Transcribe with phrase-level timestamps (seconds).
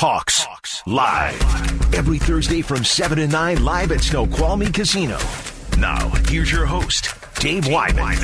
[0.00, 5.18] Hawks, Hawks live every Thursday from 7 to 9 live at Snoqualmie Casino.
[5.76, 8.16] Now, here's your host, Dave Wyman.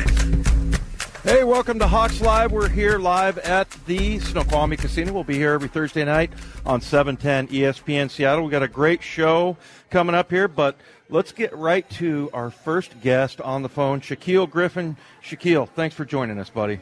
[1.24, 2.52] Hey, welcome to Hawks Live.
[2.52, 5.12] We're here live at the Snoqualmie Casino.
[5.12, 6.30] We'll be here every Thursday night
[6.64, 8.45] on 710 ESPN Seattle.
[8.45, 9.56] We got a great show
[9.91, 10.77] coming up here, but
[11.11, 14.96] let's get right to our first guest on the phone, Shaquill Griffin.
[15.25, 16.79] Shaquill, thanks for joining us, buddy.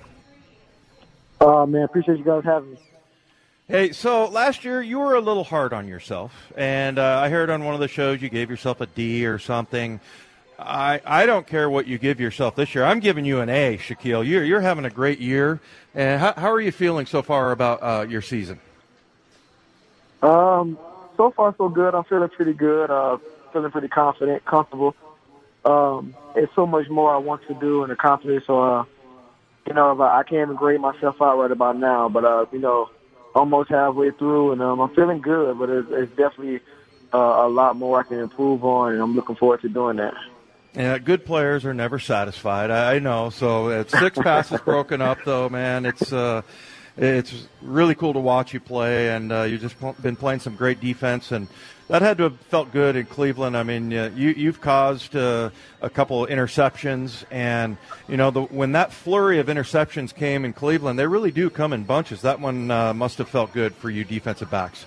[1.41, 2.79] Oh, man, appreciate you guys having me.
[3.73, 7.49] Hey, so last year you were a little hard on yourself, and uh, I heard
[7.49, 9.99] on one of the shows you gave yourself a D or something.
[10.59, 12.85] I, I don't care what you give yourself this year.
[12.85, 14.29] I'm giving you an A, Shaquill.
[14.29, 15.59] You're, you're having a great year.
[15.95, 18.61] And how, how are you feeling so far about uh, your season?
[20.21, 20.79] Um,
[21.17, 21.95] so far so good.
[21.95, 22.91] I'm feeling pretty good.
[22.91, 23.17] Uh,
[23.55, 24.95] feeling pretty confident, comfortable.
[25.65, 28.45] Um, there's so much more I want to do and accomplish.
[28.45, 28.85] So, uh,
[29.67, 32.91] you know, I can't even grade myself out right about now, but uh, you know,
[33.35, 35.59] almost halfway through, and um, I'm feeling good.
[35.59, 36.61] But it's, it's definitely
[37.13, 40.15] uh, a lot more I can improve on, and I'm looking forward to doing that.
[40.75, 42.71] Yeah, good players are never satisfied.
[42.71, 43.31] I, I know.
[43.31, 45.85] So it's six passes broken up, though, man.
[45.85, 46.43] It's uh,
[46.97, 50.81] it's really cool to watch you play, and uh, you've just been playing some great
[50.81, 51.49] defense, and
[51.93, 53.55] that had to have felt good in Cleveland.
[53.55, 55.51] I mean, uh, you you've caused uh,
[55.83, 57.77] a couple of interceptions, and
[58.09, 61.75] you know the, when that flurry of interceptions came in Cleveland, they really do come
[61.75, 62.23] in bunches.
[62.23, 64.87] That one uh, must have felt good for you defensive backs.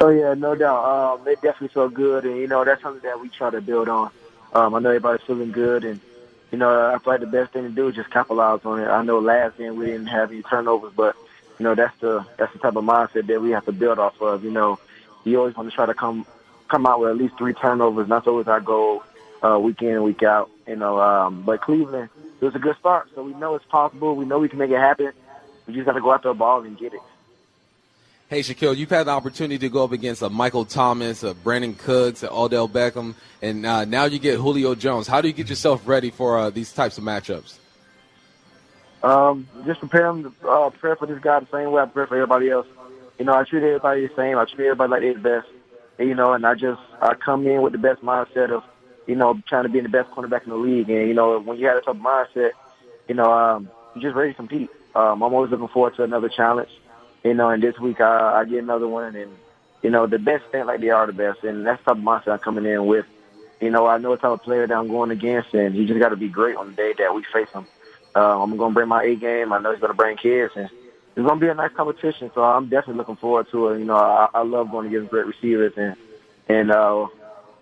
[0.00, 0.84] Oh yeah, no doubt.
[0.84, 3.88] Um, it definitely felt good, and you know that's something that we try to build
[3.88, 4.12] on.
[4.52, 5.98] Um, I know everybody's feeling good, and
[6.52, 8.86] you know I feel like the best thing to do is just capitalize on it.
[8.86, 11.16] I know last game we didn't have any turnovers, but
[11.58, 14.22] you know that's the that's the type of mindset that we have to build off
[14.22, 14.44] of.
[14.44, 14.78] You know,
[15.26, 16.26] you always want to try to come
[16.68, 19.02] come out with at least three turnovers, and that's always our goal,
[19.42, 20.50] uh, week in and week out.
[20.66, 22.10] You know, um, but Cleveland
[22.40, 24.14] it was a good start, so we know it's possible.
[24.14, 25.12] We know we can make it happen.
[25.66, 27.00] We just got to go out there ball and get it.
[28.28, 31.78] Hey, Shaquill, you've had the opportunity to go up against a Michael Thomas, a Brandin
[31.78, 35.06] Cooks, a Odell Beckham, and uh, now you get Julio Jones.
[35.06, 37.58] How do you get yourself ready for uh, these types of matchups?
[39.02, 42.06] Um, just prepare them to uh, prepare for this guy the same way I prepare
[42.08, 42.66] for everybody else.
[43.18, 44.38] You know, I treat everybody the same.
[44.38, 45.48] I treat everybody like they're the best.
[45.98, 48.62] You know, and I just I come in with the best mindset of,
[49.06, 50.90] you know, trying to be the best cornerback in the league.
[50.90, 52.50] And you know, when you have a type of mindset,
[53.08, 54.70] you know, um, you're just ready to compete.
[54.94, 56.70] Um, I'm always looking forward to another challenge
[57.26, 59.32] you know, and this week I, I get another one, and
[59.82, 62.04] you know, the best thing like they are the best, and that's the type of
[62.04, 63.04] mindset I'm coming in with.
[63.60, 65.98] You know, I know what type of player that I'm going against, and he just
[65.98, 67.66] got to be great on the day that we face him.
[68.14, 69.52] Uh, I'm going to bring my A game.
[69.52, 70.70] I know he's going to bring kids, and
[71.16, 72.30] it's going to be a nice competition.
[72.34, 73.78] So I'm definitely looking forward to it.
[73.78, 75.96] You know, I, I love going against great receivers, and
[76.48, 77.06] and uh,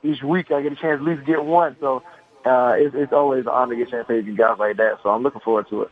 [0.03, 1.77] each week I get a chance at least to get one.
[1.81, 2.03] So
[2.45, 4.99] uh, it's, it's always an honor to get a chance to play guys like that.
[5.03, 5.91] So I'm looking forward to it.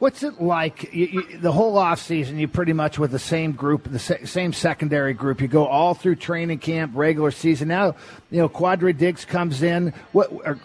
[0.00, 0.92] What's it like?
[0.92, 4.24] You, you, the whole off season, you pretty much with the same group, the sa-
[4.24, 5.40] same secondary group.
[5.40, 7.68] You go all through training camp, regular season.
[7.68, 7.94] Now,
[8.28, 9.94] you know, Quandre Diggs comes in.
[10.10, 10.32] What?
[10.32, 10.58] Or,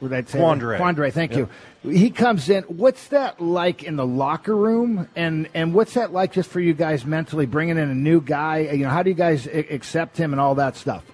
[0.00, 0.38] would I say?
[0.38, 0.78] Quandre.
[0.78, 1.38] Quandre, thank yep.
[1.38, 1.48] you.
[1.82, 2.64] He comes in.
[2.64, 5.08] What's that like in the locker room?
[5.14, 8.58] And and what's that like just for you guys mentally, bringing in a new guy?
[8.58, 11.04] You know, how do you guys accept him and all that stuff?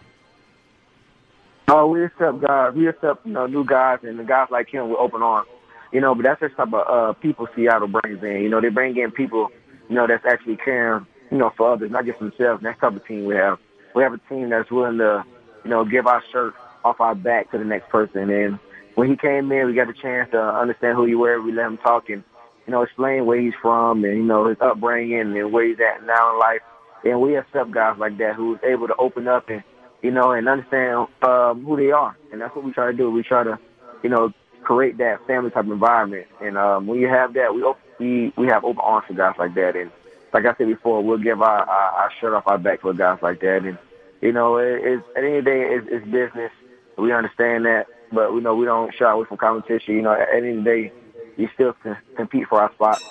[1.69, 2.75] Oh, we accept guys.
[2.75, 5.49] We accept you know new guys, and the guys like him with open arms.
[5.93, 8.43] You know, but that's the type of uh, people Seattle brings in.
[8.43, 9.53] You know, they bring in people,
[9.89, 12.59] you know, that's actually caring, you know, for others, not just themselves.
[12.59, 13.61] And that's type of team we have.
[13.95, 15.25] We have a team that's willing to,
[15.63, 16.55] you know, give our shirt
[16.85, 18.29] off our back to the next person.
[18.29, 18.59] And
[18.94, 21.41] when he came in, we got a chance to understand who he were.
[21.41, 22.22] We let him talk and,
[22.66, 26.05] you know, explain where he's from and, you know, his upbringing and where he's at
[26.06, 26.60] now in life.
[27.04, 29.62] And we accept guys like that who's able to open up and,
[30.03, 32.16] you know, and understand um, who they are.
[32.33, 33.10] And that's what we try to do.
[33.10, 33.59] We try to,
[34.03, 36.27] you know, create that family type environment.
[36.41, 37.62] And um, when you have that, we
[37.99, 39.77] we we have open arms for guys like that.
[39.77, 39.91] And
[40.33, 43.19] like I said before, we'll give our, our, our shirt off our back for guys
[43.22, 43.65] like that.
[43.65, 43.78] And
[44.21, 46.50] you know, it, it's at the day, it's, it's business.
[46.97, 49.95] We understand that, but we know we don't shy away from competition.
[49.95, 50.93] You know, at the end of the day,
[51.37, 53.03] you still can compete for our spot.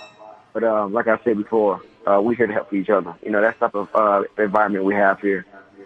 [0.53, 3.15] But um, like I said before, uh, we're here to help each other.
[3.23, 5.45] You know, that's type of uh, environment we have here,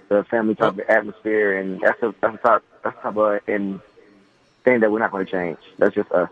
[0.09, 3.41] the family type of atmosphere, and that's the that's the type that's the type of
[3.47, 3.79] and
[4.63, 5.57] thing that we're not going to change.
[5.77, 6.29] That's just us.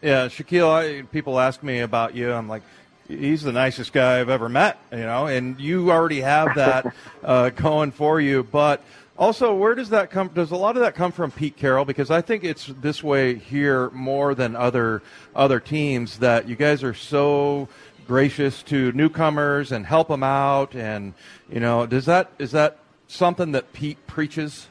[0.00, 2.32] Yeah, Shaquill, I, people ask me about you.
[2.32, 2.62] I'm like,
[3.06, 6.92] he's the nicest guy I've ever met, you know, and you already have that
[7.22, 8.42] uh, going for you.
[8.42, 8.82] But
[9.22, 10.30] also, where does that come?
[10.34, 11.84] Does a lot of that come from Pete Carroll?
[11.84, 15.00] Because I think it's this way here more than other
[15.32, 17.68] other teams that you guys are so
[18.08, 20.74] gracious to newcomers and help them out.
[20.74, 21.14] And
[21.48, 24.66] you know, does that is that something that Pete preaches?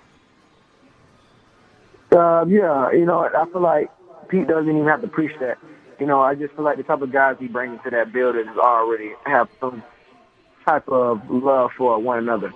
[2.12, 3.90] Um, yeah, you know, I feel like
[4.28, 5.60] Pete doesn't even have to preach that.
[5.98, 8.50] you know, I just feel like the type of guys he brings into that building
[8.60, 9.82] already have some
[10.66, 12.52] type of love for one another.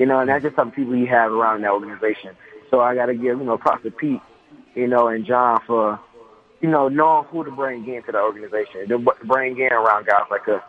[0.00, 2.34] You know, and that's just some people you have around that organization.
[2.70, 4.22] So I got to give, you know, props to Pete,
[4.74, 6.00] you know, and John for,
[6.62, 10.22] you know, knowing who to bring in to the organization, to bring in around guys
[10.30, 10.62] like us.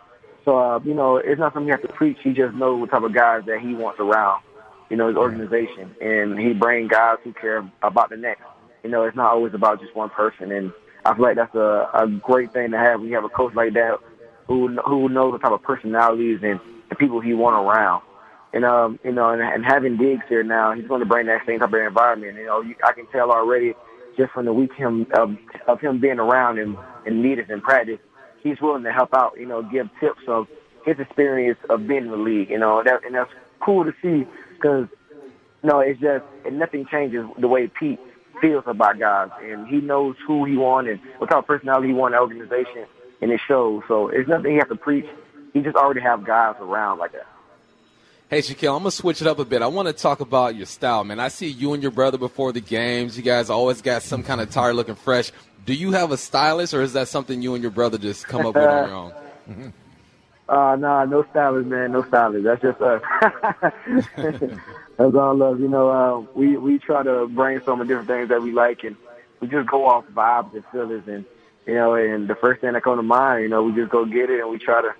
[0.44, 2.18] So, uh, you know, it's not something you have to preach.
[2.22, 4.42] He just knows what type of guys that he wants around,
[4.90, 5.96] you know, his organization.
[6.02, 8.42] And he bring guys who care about the next.
[8.84, 10.52] You know, it's not always about just one person.
[10.52, 10.72] And
[11.06, 13.54] I feel like that's a, a great thing to have when you have a coach
[13.54, 13.98] like that
[14.46, 18.02] who who knows the type of personalities and the people he want around.
[18.52, 21.46] And um, you know, and, and having Diggs here now, he's going to bring that
[21.46, 22.36] same type of environment.
[22.36, 23.74] You know, you, I can tell already
[24.16, 26.76] just from the week him of, of him being around and
[27.06, 27.98] in meetings and practice,
[28.42, 29.38] he's willing to help out.
[29.38, 30.48] You know, give tips of
[30.84, 32.50] his experience of being in the league.
[32.50, 34.86] You know, that, and that's cool to see because
[35.62, 38.00] you know it's just and nothing changes the way Pete
[38.42, 41.92] feels about guys, and he knows who he wants and what type of personality he
[41.94, 42.86] in the organization,
[43.22, 43.82] and it shows.
[43.88, 45.06] So it's nothing he has to preach.
[45.54, 47.26] He just already have guys around like that.
[48.32, 49.60] Hey, Shaquill, I'm going to switch it up a bit.
[49.60, 51.20] I want to talk about your style, man.
[51.20, 53.14] I see you and your brother before the games.
[53.14, 55.30] You guys always got some kind of tire looking fresh.
[55.66, 58.46] Do you have a stylist, or is that something you and your brother just come
[58.46, 59.72] up with on your own?
[60.48, 61.92] Uh, nah, no stylist, man.
[61.92, 62.44] No stylist.
[62.44, 63.00] That's just us.
[64.98, 65.60] That's all love.
[65.60, 68.96] You know, uh, we we try to brainstorm the different things that we like, and
[69.40, 71.24] we just go off vibes and feelings, and
[71.66, 74.04] you know, and the first thing that comes to mind, you know, we just go
[74.04, 74.92] get it, and we try to,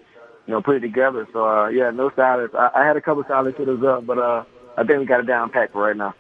[0.47, 1.27] you know, put it together.
[1.33, 2.55] So uh, yeah, no stylist.
[2.55, 4.45] I, I had a couple stylists hit us up, but uh,
[4.77, 6.15] I think we got it down packed for right now.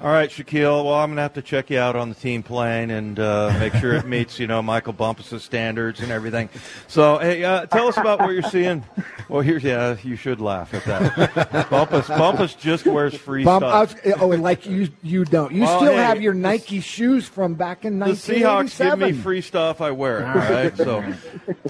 [0.00, 0.84] All right, Shaquill.
[0.84, 3.56] Well, I'm going to have to check you out on the team plane and uh,
[3.58, 6.48] make sure it meets, you know, Michael Bumpus' standards and everything.
[6.86, 8.84] So, hey, uh, tell us about what you're seeing.
[9.28, 11.68] Well, here's yeah, you should laugh at that.
[11.68, 14.04] Bumpus, Bumpus just wears free Bump, stuff.
[14.04, 15.52] was, oh, and like you, you don't.
[15.52, 18.98] You Well, still hey, have your the- Nike shoes from back in the Seahawks give
[19.00, 20.24] me free stuff, I wear it.
[20.26, 20.76] All right.
[20.76, 21.00] So,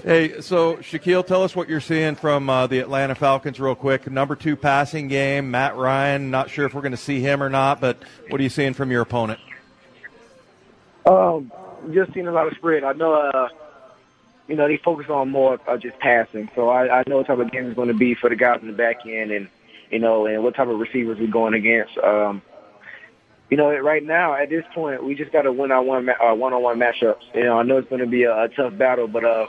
[0.03, 4.09] hey, so Shaquill, tell us what you're seeing from uh, the Atlanta Falcons, real quick.
[4.09, 6.29] Number two passing game, Matt Ryan.
[6.29, 8.73] Not sure if we're going to see him or not, but what are you seeing
[8.73, 9.39] from your opponent?
[11.05, 11.51] Um,
[11.93, 12.83] just seeing a lot of spread.
[12.83, 13.49] I know, uh,
[14.47, 16.49] you know, they focus on more uh, just passing.
[16.55, 18.59] So I, I know what type of game it's going to be for the guys
[18.61, 19.47] in the back end, and
[19.89, 21.97] you know, and what type of receivers we're going against.
[21.97, 22.41] Um,
[23.49, 26.35] you know, right now at this point, we just got to win our one uh,
[26.35, 27.23] one-on-one matchups.
[27.33, 29.47] You know, I know it's going to be a, a tough battle, but uh,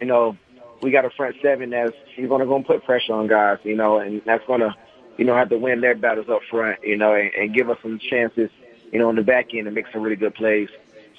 [0.00, 0.36] you know,
[0.82, 3.58] we got a front seven that's he's going to go and put pressure on guys.
[3.64, 4.74] You know, and that's going to,
[5.20, 6.78] you know, have to win their battles up front.
[6.82, 8.50] You know, and, and give us some chances.
[8.90, 10.70] You know, on the back end to make some really good plays.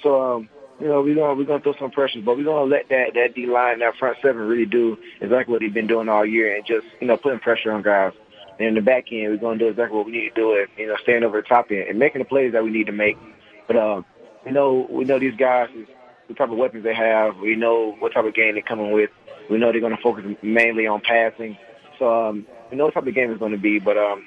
[0.02, 0.48] So, um,
[0.80, 3.34] you know, we're gonna we're gonna throw some pressures, but we're gonna let that that
[3.34, 6.66] D line, that front seven, really do exactly what they've been doing all year, and
[6.66, 8.12] just you know putting pressure on guys.
[8.58, 10.66] And in the back end, we're gonna do exactly what we need to do, and
[10.76, 12.92] you know, staying over the top end and making the plays that we need to
[12.92, 13.16] make.
[13.68, 14.04] But um,
[14.44, 15.68] we know we know these guys
[16.26, 17.36] the type of weapons they have.
[17.36, 19.10] We know what type of game they're coming with.
[19.48, 21.56] We know they're gonna focus mainly on passing.
[21.98, 23.78] So um, we know what type of game it's gonna be.
[23.78, 24.26] But um,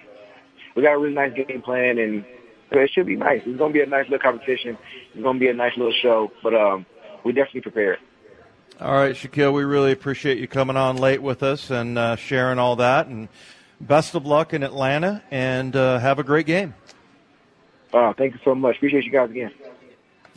[0.75, 2.23] we got a really nice game plan, and
[2.71, 3.41] it should be nice.
[3.45, 4.77] It's gonna be a nice little competition.
[5.13, 6.31] It's gonna be a nice little show.
[6.41, 6.85] But um,
[7.23, 7.99] we're definitely prepared.
[8.79, 12.59] All right, Shaquill, we really appreciate you coming on late with us and uh, sharing
[12.59, 13.07] all that.
[13.07, 13.29] And
[13.81, 16.75] best of luck in Atlanta, and uh, have a great game.
[17.93, 18.75] Uh, thank you so much.
[18.75, 19.51] Appreciate you guys again.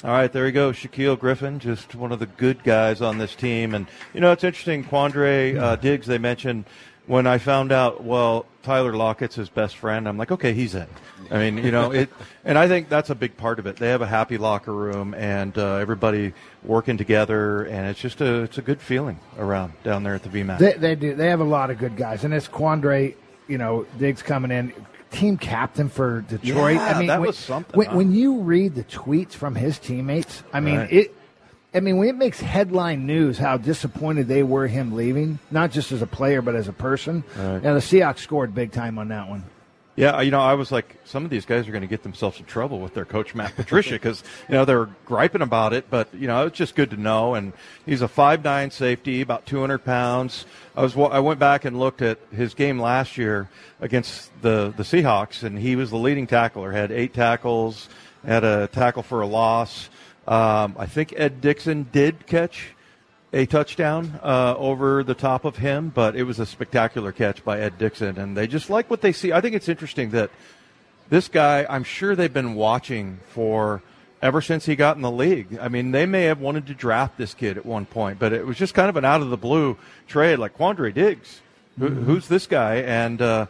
[0.04, 0.70] All right, there you go.
[0.70, 3.74] Shaquill Griffin, just one of the good guys on this team.
[3.74, 4.84] And, you know, it's interesting.
[4.84, 6.66] Quandre uh, Diggs, they mentioned
[7.08, 10.86] when I found out, well, Tyler Lockett's his best friend, I'm like, okay, he's in.
[11.30, 12.10] I mean, you know, it,
[12.44, 13.76] and I think that's a big part of it.
[13.76, 18.42] They have a happy locker room and uh, everybody working together, and it's just a,
[18.42, 20.58] it's a good feeling around down there at the VMAC.
[20.58, 21.14] They, they do.
[21.14, 23.14] They have a lot of good guys, and it's Quandre,
[23.48, 24.72] you know, Diggs coming in,
[25.10, 26.76] team captain for Detroit.
[26.76, 27.96] Yeah, I mean, that when, was something, When, huh?
[27.96, 30.92] when you read the tweets from his teammates, I mean, Right.
[30.92, 31.14] it.
[31.74, 35.92] I mean, when it makes headline news how disappointed they were him leaving, not just
[35.92, 37.24] as a player but as a person.
[37.36, 37.62] Right.
[37.62, 39.44] Now the Seahawks scored big time on that one.
[39.98, 42.04] Yeah, uh, you know, I was like, some of these guys are going to get
[42.04, 45.90] themselves in trouble with their coach Matt Patricia because you know they're griping about it,
[45.90, 47.34] but you know it's just good to know.
[47.34, 47.52] And
[47.84, 50.46] he's a five nine safety, about two hundred pounds.
[50.76, 54.84] I was I went back and looked at his game last year against the the
[54.84, 56.70] Seahawks, and he was the leading tackler.
[56.70, 57.88] Had eight tackles,
[58.24, 59.90] had a tackle for a loss.
[60.28, 62.74] Um, I think Ed Dickson did catch
[63.32, 67.60] a touchdown uh, over the top of him, but it was a spectacular catch by
[67.60, 69.32] Ed Dickson, and they just like what they see.
[69.32, 70.30] I think it's interesting that
[71.08, 73.82] this guy, I'm sure they've been watching for
[74.20, 75.58] ever since he got in the league.
[75.58, 78.46] I mean, they may have wanted to draft this kid at one point, but it
[78.46, 81.40] was just kind of an out of the blue trade, like Quandre Diggs.
[81.78, 82.76] Who, who's this guy?
[82.76, 83.46] And uh,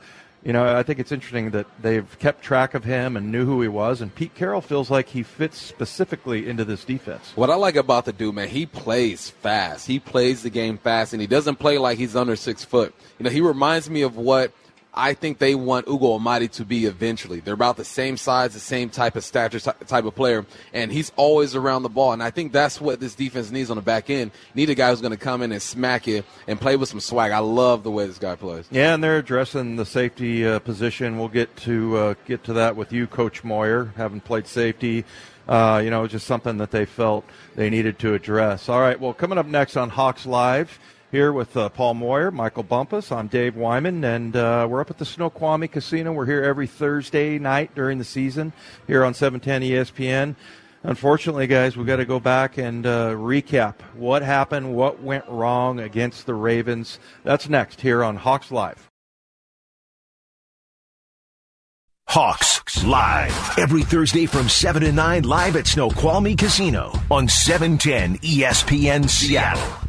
[0.49, 3.61] you know, I think it's interesting that they've kept track of him and knew who
[3.61, 7.33] he was, and Pete Carroll feels like he fits specifically into this defense.
[7.35, 9.87] What I like about the dude, man, he plays fast.
[9.87, 12.95] He plays the game fast, and he doesn't play like he's under six foot.
[13.19, 14.52] You know, he reminds me of what
[14.99, 17.38] I think they want Ugo Amadi to be eventually.
[17.38, 21.12] They're about the same size, the same type of stature, type of player, and he's
[21.14, 22.12] always around the ball.
[22.12, 24.33] And I think that's what this defense needs on the back end.
[24.57, 26.99] Need a guy who's going to come in and smack it and play with some
[26.99, 27.31] swag.
[27.31, 28.67] I love the way this guy plays.
[28.73, 31.17] Yeah, and they're addressing the safety uh, position.
[31.17, 35.05] We'll get to uh, get to that with you, Coach Moyer, having played safety.
[35.47, 37.25] Uh, you know, just something that they felt
[37.55, 38.69] they needed to address.
[38.69, 40.78] All right, well, coming up next on Hawks Live
[41.11, 43.11] here with uh, Paul Moyer, Michael Bumpus.
[43.11, 46.12] I'm Dave Wyman, and uh, we're up at the Snoqualmie Casino.
[46.12, 48.53] We're here every Thursday night during the season
[48.87, 50.37] here on 710 ESPN.
[50.83, 55.81] Unfortunately, guys, we've got to go back and uh, recap what happened, what went wrong
[55.81, 56.99] against the Ravens.
[57.25, 58.88] That's next here on Hawks Live.
[62.07, 63.59] Hawks Live.
[63.59, 69.88] Every Thursday from 7 to 9 live at Snoqualmie Casino on 710 ESPN Seattle.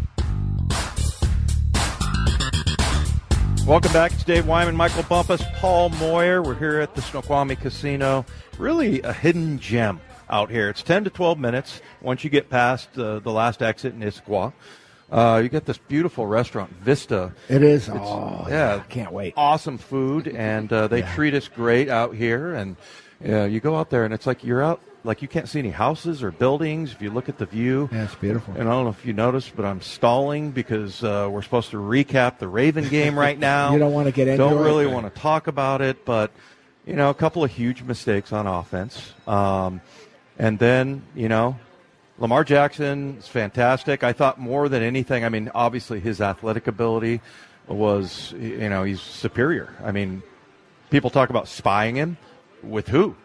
[3.66, 4.12] Welcome back.
[4.14, 6.42] It's Dave Wyman, Michael Bumpus, Paul Moyer.
[6.42, 8.26] We're here at the Snoqualmie Casino.
[8.58, 10.70] Really a hidden gem out here.
[10.70, 14.54] It's 10 to 12 minutes once you get past uh, the last exit in Issaquah.
[15.12, 17.32] Uh, you get this beautiful restaurant, Vista.
[17.48, 17.88] It is.
[17.88, 19.34] It's, oh, yeah, yeah, can't wait.
[19.38, 21.14] Awesome food, and uh, they Yeah.
[21.16, 22.56] treat us great out here.
[22.56, 22.76] And
[23.28, 25.70] uh, you go out there, and it's like you're out, like you can't see any
[25.70, 26.92] houses or buildings.
[26.92, 28.54] If you look at the view, Yeah, it's beautiful.
[28.58, 31.78] and I don't know if you noticed, but I'm stalling because uh, we're supposed to
[31.78, 33.72] recap the Raven game right now.
[33.74, 34.66] You don't wanna get into Don't it?
[34.66, 36.32] really want to talk about it, but
[36.86, 39.80] you know, a couple of huge mistakes on offense, um,
[40.38, 41.58] and then you know,
[42.18, 44.04] Lamar Jackson is fantastic.
[44.04, 45.24] I thought more than anything.
[45.24, 47.22] I mean, obviously his athletic ability
[47.68, 49.74] was, you know, he's superior.
[49.84, 50.24] I mean,
[50.90, 52.18] people talk about spying him
[52.64, 53.16] with who?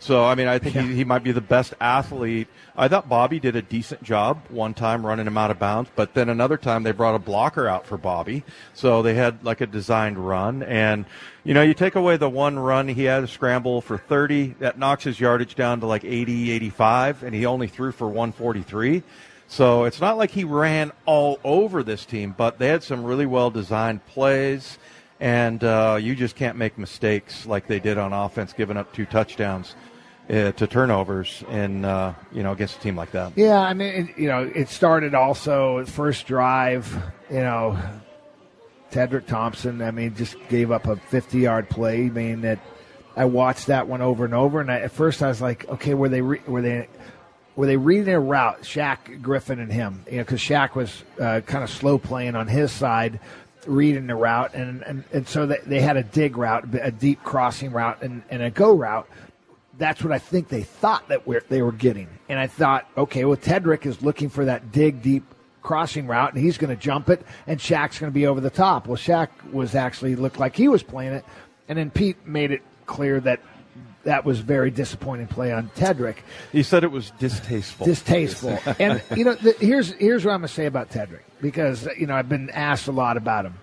[0.00, 2.48] So, I mean, I think he, he might be the best athlete.
[2.74, 6.14] I thought Bobby did a decent job one time running him out of bounds, but
[6.14, 8.42] then another time they brought a blocker out for Bobby.
[8.72, 10.62] So they had like a designed run.
[10.62, 11.04] And,
[11.44, 14.54] you know, you take away the one run, he had a scramble for 30.
[14.60, 19.02] That knocks his yardage down to like 80, 85, and he only threw for 143.
[19.48, 23.26] So it's not like he ran all over this team, but they had some really
[23.26, 24.78] well designed plays
[25.22, 29.04] and uh, you just can't make mistakes like they did on offense, giving up two
[29.04, 29.74] touchdowns
[30.30, 33.32] uh, to turnovers, and uh, you know against a team like that.
[33.36, 36.96] Yeah, I mean, it, you know, it started also first drive.
[37.28, 37.78] You know,
[38.92, 39.82] Tedric Thompson.
[39.82, 42.06] I mean, just gave up a 50-yard play.
[42.06, 42.60] I mean, that
[43.16, 45.94] I watched that one over and over, and I, at first I was like, okay,
[45.94, 46.88] were they re- were they
[47.56, 48.62] were they reading their route?
[48.62, 52.46] Shaq Griffin and him, you know, because Shaq was uh, kind of slow playing on
[52.46, 53.20] his side.
[53.66, 57.22] Reading the route, and, and, and so they, they had a dig route, a deep
[57.22, 59.06] crossing route, and, and a go route
[59.80, 62.06] that's what I think they thought that we're, they were getting.
[62.28, 65.24] And I thought, okay, well, Tedric is looking for that dig deep
[65.62, 68.50] crossing route, and he's going to jump it, and Shaq's going to be over the
[68.50, 68.86] top.
[68.86, 71.24] Well, Shaq was actually looked like he was playing it,
[71.68, 73.40] and then Pete made it clear that
[74.04, 76.16] that was very disappointing play on Tedric,
[76.52, 77.86] He said it was distasteful.
[77.86, 78.58] distasteful.
[78.78, 82.06] and you know, the, here's here's what I'm going to say about Tedric because you
[82.06, 83.54] know I've been asked a lot about him.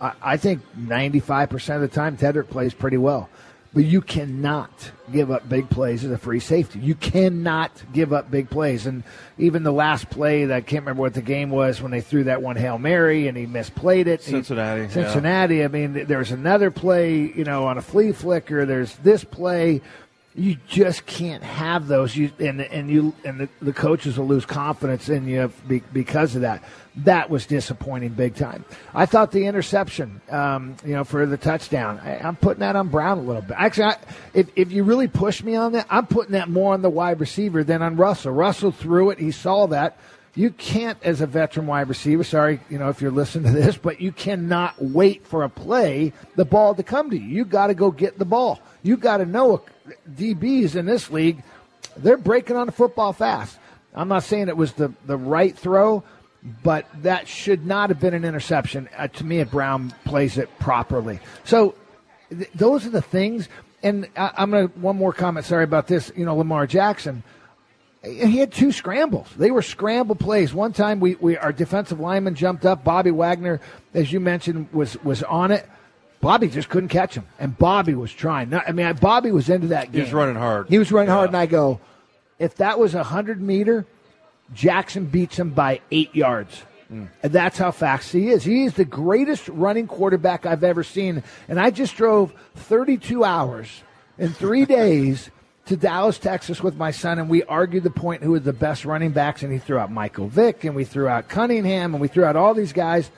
[0.00, 3.28] I, I think 95 percent of the time Tedric plays pretty well.
[3.72, 6.80] But you cannot give up big plays as a free safety.
[6.80, 8.84] You cannot give up big plays.
[8.84, 9.04] And
[9.38, 12.24] even the last play, that I can't remember what the game was when they threw
[12.24, 14.22] that one Hail Mary and he misplayed it.
[14.24, 14.88] He- Cincinnati, yeah.
[14.88, 15.62] Cincinnati.
[15.62, 18.66] I mean, there's another play, you know, on a flea flicker.
[18.66, 19.82] There's this play.
[20.36, 22.16] You just can't have those.
[22.16, 25.52] You and and you and the, the coaches will lose confidence in you
[25.92, 26.62] because of that.
[26.98, 28.64] That was disappointing, big time.
[28.94, 31.98] I thought the interception, um, you know, for the touchdown.
[31.98, 33.56] I, I'm putting that on Brown a little bit.
[33.58, 33.96] Actually, I,
[34.32, 37.18] if if you really push me on that, I'm putting that more on the wide
[37.18, 38.32] receiver than on Russell.
[38.32, 39.18] Russell threw it.
[39.18, 39.98] He saw that.
[40.34, 43.76] You can't, as a veteran wide receiver, sorry, you know, if you're listening to this,
[43.76, 47.26] but you cannot wait for a play, the ball to come to you.
[47.26, 48.60] You got to go get the ball.
[48.82, 49.64] You got to know
[50.08, 51.42] DBs in this league,
[51.96, 53.58] they're breaking on the football fast.
[53.94, 56.04] I'm not saying it was the, the right throw,
[56.62, 58.88] but that should not have been an interception.
[58.96, 61.18] Uh, to me, if Brown plays it properly.
[61.44, 61.74] So
[62.30, 63.48] th- those are the things.
[63.82, 66.12] And I, I'm going to, one more comment, sorry about this.
[66.16, 67.24] You know, Lamar Jackson
[68.02, 69.26] he had two scrambles.
[69.36, 70.54] They were scramble plays.
[70.54, 72.82] One time, we, we our defensive lineman jumped up.
[72.82, 73.60] Bobby Wagner,
[73.94, 75.68] as you mentioned, was was on it.
[76.20, 78.50] Bobby just couldn't catch him, and Bobby was trying.
[78.50, 80.02] Not- I mean, Bobby was into that He game.
[80.02, 80.68] was running hard.
[80.68, 81.14] He was running Yeah.
[81.16, 81.80] hard, and I go,
[82.38, 83.86] if that was a hundred meter,
[84.54, 86.62] Jackson beats him by eight yards.
[86.88, 87.04] Hmm.
[87.22, 88.42] And that's how fast he is.
[88.44, 91.22] He is the greatest running quarterback I've ever seen.
[91.48, 93.82] And I just drove 32 hours
[94.18, 95.30] in three days
[95.70, 98.84] to Dallas, Texas with my son, and we argued the point who was the best
[98.84, 99.42] running backs.
[99.42, 102.36] And he threw out Michael Vick, and we threw out Cunningham, and we threw out
[102.36, 103.10] all these guys.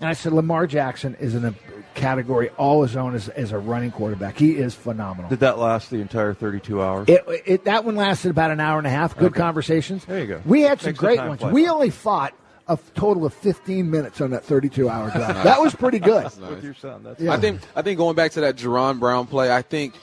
[0.00, 1.54] And I said, Lamar Jackson is in a
[1.94, 4.38] category all his own as, as a running quarterback.
[4.38, 5.28] He is phenomenal.
[5.30, 7.08] Did that last the entire 32 hours?
[7.08, 9.16] It, it, that one lasted about an hour and a half.
[9.16, 9.40] Good Okay.
[9.40, 10.04] conversations.
[10.04, 10.42] There you go.
[10.44, 11.40] We had some Makes great ones.
[11.40, 12.34] fly We only fought
[12.68, 15.36] a total of 15 minutes on that 32 hour drive.
[15.44, 16.24] That was pretty good.
[16.38, 17.02] With your son.
[17.02, 17.32] That's Yeah.
[17.32, 19.94] I think I think going back to that Jaron Brown play, I think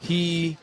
[0.00, 0.56] he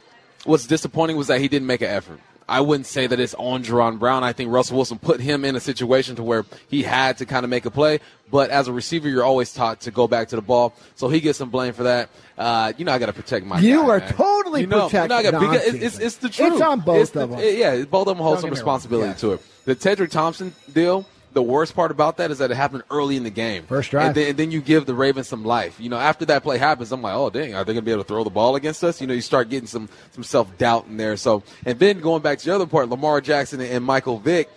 [0.46, 2.20] what's disappointing was that he didn't make an effort.
[2.48, 4.24] I wouldn't say that it's on Jaron Brown.
[4.24, 7.44] I think Russell Wilson put him in a situation to where he had to kind
[7.44, 8.00] of make a play.
[8.32, 11.20] But as a receiver, you're always taught to go back to the ball, so he
[11.20, 12.10] gets some blame for that.
[12.38, 13.60] Uh, you know, I got to protect my.
[13.60, 14.14] You guy, are man.
[14.14, 16.54] totally you know, protecting- You know, gotta- it's, it's, it's the truth.
[16.54, 17.40] It's on both It's the- of them.
[17.44, 18.76] Yeah, both of them hold Don't some get me wrong.
[18.76, 19.14] responsibility Yeah.
[19.16, 19.42] to it.
[19.66, 21.06] The Tedric Thompson deal.
[21.32, 23.64] The worst part about that is that it happened early in the game.
[23.66, 24.08] First drive.
[24.08, 25.80] And then, and then you give the Ravens some life.
[25.80, 27.92] You know, after that play happens, I'm like, oh dang, are they going to be
[27.92, 29.00] able to throw the ball against us?
[29.00, 31.18] You know, you start getting some some self doubt in there.
[31.18, 34.50] So, and then going back to the other part, Lamar Jackson and Michael Vick.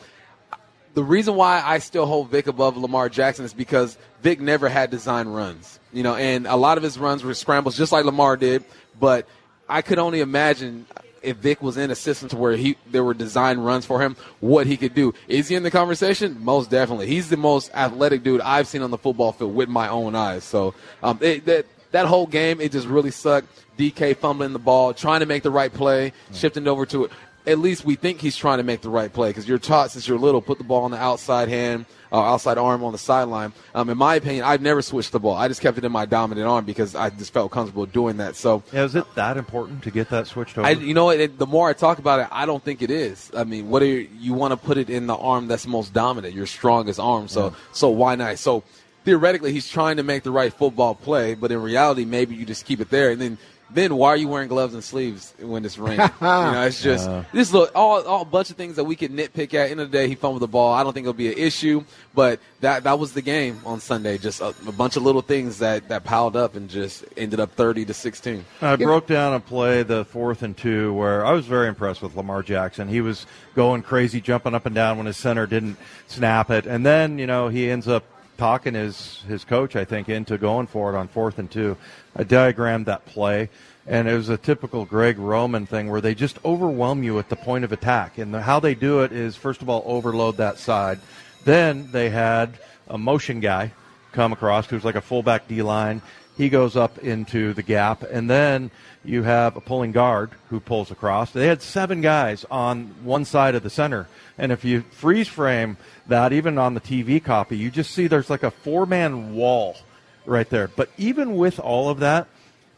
[0.94, 4.90] The reason why I still hold Vick above Lamar Jackson is because Vick never had
[4.90, 5.80] design runs.
[5.90, 8.64] You know, and a lot of his runs were scrambles, just like Lamar did.
[9.00, 9.26] But
[9.68, 10.86] I could only imagine
[11.22, 14.16] if Vick was in a system to where he there were design runs for him,
[14.40, 15.14] what he could do.
[15.28, 16.36] Is he in the conversation?
[16.40, 17.06] Most definitely.
[17.06, 20.44] He's the most athletic dude I've seen on the football field with my own eyes.
[20.44, 23.48] So um, it, that that whole game, it just really sucked.
[23.78, 27.12] DK fumbling the ball, trying to make the right play, shifting over to it.
[27.44, 30.06] At least we think he's trying to make the right play because you're taught since
[30.06, 33.52] you're little, put the ball on the outside hand, uh, outside arm on the sideline.
[33.74, 35.34] Um, in my opinion, I've never switched the ball.
[35.34, 38.36] I just kept it in my dominant arm because I just felt comfortable doing that.
[38.36, 40.68] So Yeah, is it that important to get that switched over?
[40.68, 42.90] I, you know, what, it, the more I talk about it, I don't think it
[42.92, 43.30] is.
[43.36, 45.92] I mean, what are you, you want to put it in the arm that's most
[45.92, 47.26] dominant, your strongest arm?
[47.26, 48.38] So, so why not?
[48.38, 48.62] So
[49.04, 52.66] theoretically, he's trying to make the right football play, but in reality, maybe you just
[52.66, 53.38] keep it there, and then.
[53.74, 56.00] Then why are you wearing gloves and sleeves when it's raining?
[56.20, 57.24] you know, it's just uh.
[57.32, 59.70] this little all all bunch of things that we could nitpick at.
[59.70, 60.72] End of the day, he fumbled the ball.
[60.72, 64.18] I don't think it'll be an issue, but that that was the game on Sunday.
[64.18, 67.52] Just a, a bunch of little things that that piled up and just ended up
[67.52, 68.44] thirty to sixteen.
[68.60, 72.14] I broke down a play, the fourth and two, where I was very impressed with
[72.14, 72.88] Lamar Jackson.
[72.88, 76.84] He was going crazy, jumping up and down when his center didn't snap it, and
[76.84, 78.04] then you know he ends up
[78.36, 81.76] talking his his coach, I think, into going for it on fourth and two.
[82.16, 83.50] I diagrammed that play,
[83.86, 87.36] and it was a typical Greg Roman thing where they just overwhelm you at the
[87.36, 90.58] point of attack, and the, how they do it is first of all overload that
[90.58, 91.00] side,
[91.44, 93.72] then they had a motion guy
[94.12, 96.02] come across who's like a fullback D line.
[96.36, 98.70] He goes up into the gap, and then
[99.04, 101.32] you have a pulling guard who pulls across.
[101.32, 105.76] They had seven guys on one side of the center, and if you freeze frame
[106.06, 109.76] that, even on the TV copy, you just see there's like a four man wall
[110.24, 110.68] right there.
[110.68, 112.28] But even with all of that,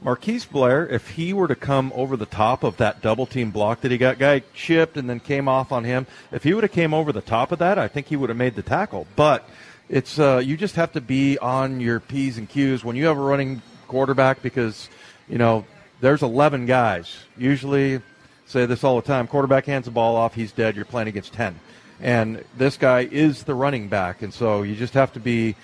[0.00, 3.80] Marquise Blair, if he were to come over the top of that double team block
[3.80, 6.06] that he got, guy chipped and then came off on him.
[6.30, 8.36] If he would have came over the top of that, I think he would have
[8.36, 9.06] made the tackle.
[9.16, 9.48] But
[9.88, 13.16] it's uh, you just have to be on your p's and q's when you have
[13.16, 14.88] a running quarterback because
[15.28, 15.64] you know
[16.00, 17.16] there's 11 guys.
[17.36, 18.00] Usually,
[18.46, 20.76] say this all the time: quarterback hands the ball off, he's dead.
[20.76, 21.58] You're playing against 10,
[22.00, 25.56] and this guy is the running back, and so you just have to be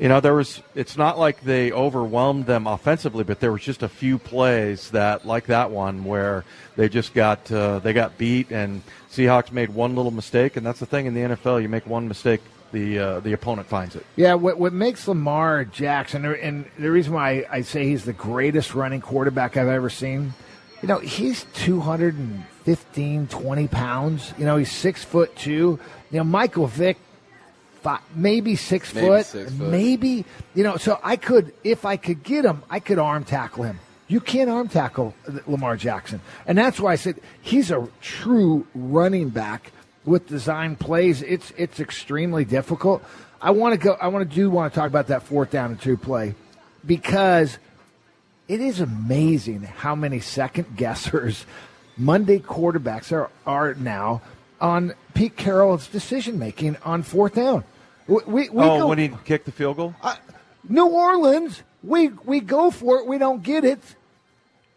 [0.00, 0.62] you know, there was.
[0.74, 5.26] It's not like they overwhelmed them offensively, but there was just a few plays that,
[5.26, 9.94] like that one, where they just got uh, they got beat, and Seahawks made one
[9.94, 11.60] little mistake, and that's the thing in the NFL.
[11.60, 12.40] You make one mistake,
[12.72, 14.04] the uh, the opponent finds it.
[14.16, 18.74] Yeah, what, what makes Lamar Jackson, and the reason why I say he's the greatest
[18.74, 20.34] running quarterback I've ever seen,
[20.82, 24.32] you know, he's 215, 20 pounds.
[24.38, 25.78] You know, he's six foot two.
[26.10, 26.96] You know, Michael Vick,
[27.82, 29.26] five, maybe six Maybe foot.
[29.26, 29.68] six foot.
[29.68, 33.64] Maybe, you know, so I could, if I could get him, I could arm tackle
[33.64, 33.78] him.
[34.08, 35.14] You can't arm tackle
[35.46, 36.20] Lamar Jackson.
[36.44, 39.70] And that's why I said he's a true running back
[40.10, 41.22] with design plays.
[41.22, 43.02] It's it's extremely difficult.
[43.40, 45.70] I want to go I want to do want to talk about that fourth down
[45.70, 46.34] and two play
[46.84, 47.58] because
[48.48, 51.46] it is amazing how many second guessers
[51.96, 54.20] Monday quarterbacks are are now
[54.60, 57.64] on Pete Carroll's decision making on fourth down.
[58.06, 59.94] We, we, we oh, go- when he kicked the field goal.
[60.68, 63.80] New Orleans, we we go for it, we don't get it.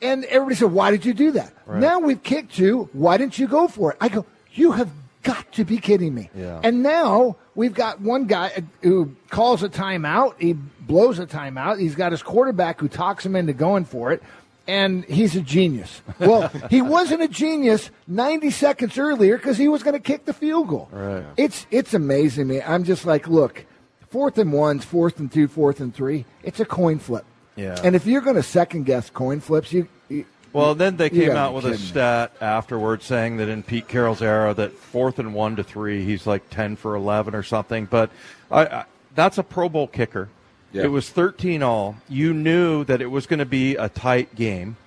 [0.02, 1.54] And everybody said, Why did you do that?
[1.68, 2.90] Now we've kicked you.
[2.94, 3.98] Why didn't you go for it?
[4.00, 4.90] I go, You have
[5.24, 6.30] got to be kidding me.
[6.36, 6.60] Yeah.
[6.64, 10.36] And now we've got one guy who calls a timeout.
[10.40, 11.80] He blows a timeout.
[11.80, 14.22] He's got his quarterback who talks him into going for it.
[14.66, 16.02] And he's a genius.
[16.20, 20.34] Well, he wasn't a genius 90 seconds earlier because he was going to kick the
[20.34, 20.88] field goal.
[20.92, 21.26] Right.
[21.36, 22.62] It's it's amazing me.
[22.62, 23.66] I'm just like, look,
[24.10, 26.24] fourth and ones, fourth and two, fourth and three.
[26.44, 27.26] It's a coin flip.
[27.58, 27.78] Yeah.
[27.84, 31.32] And if you're going to second guess coin flips, you, you Well, then they came
[31.32, 35.56] out with a stat afterwards saying that in Pete Carroll's era, that fourth and one
[35.56, 37.86] to three, he's like ten for eleven or something.
[37.86, 38.12] But
[38.52, 38.86] I, I,
[39.16, 40.30] that's a Pro Bowl kicker.
[40.72, 40.84] Yeah.
[40.84, 41.98] It was thirteen all.
[42.08, 44.78] You knew that it was going to be a tight game,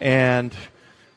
[0.00, 0.54] and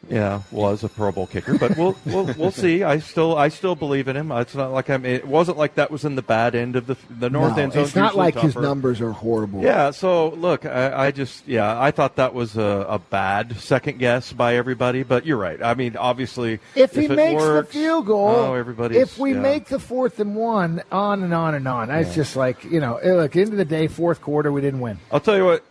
[0.09, 1.57] yeah, was a Pro Bowl kicker.
[1.57, 2.83] But we'll we'll, we'll see.
[2.83, 4.31] I still I still believe in him.
[4.31, 5.05] It's not like I'm.
[5.05, 7.73] It wasn't like that was in the bad end of the the north no, end
[7.73, 7.83] zone.
[7.83, 9.61] it's not like his numbers are horrible.
[9.61, 13.99] Yeah, so look, I, I just yeah, I thought that was a, a bad second
[13.99, 15.61] guess by everybody, but you're right.
[15.63, 19.33] I mean, obviously, If he it makes works, the field goal, oh, everybody's, if we
[19.33, 19.39] yeah.
[19.39, 21.89] make the fourth and one, on and on and on.
[21.89, 24.81] It's just like you know, eh, look, end of the day, fourth quarter, we didn't
[24.81, 24.99] win.
[25.11, 25.63] I'll tell you what,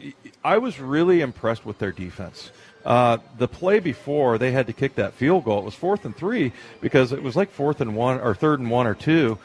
[0.42, 2.51] I was really impressed with their defense.
[2.85, 6.16] Uh, the play before they had to kick that field goal, it was fourth and
[6.16, 9.38] three because it was like fourth and one or third and one or two.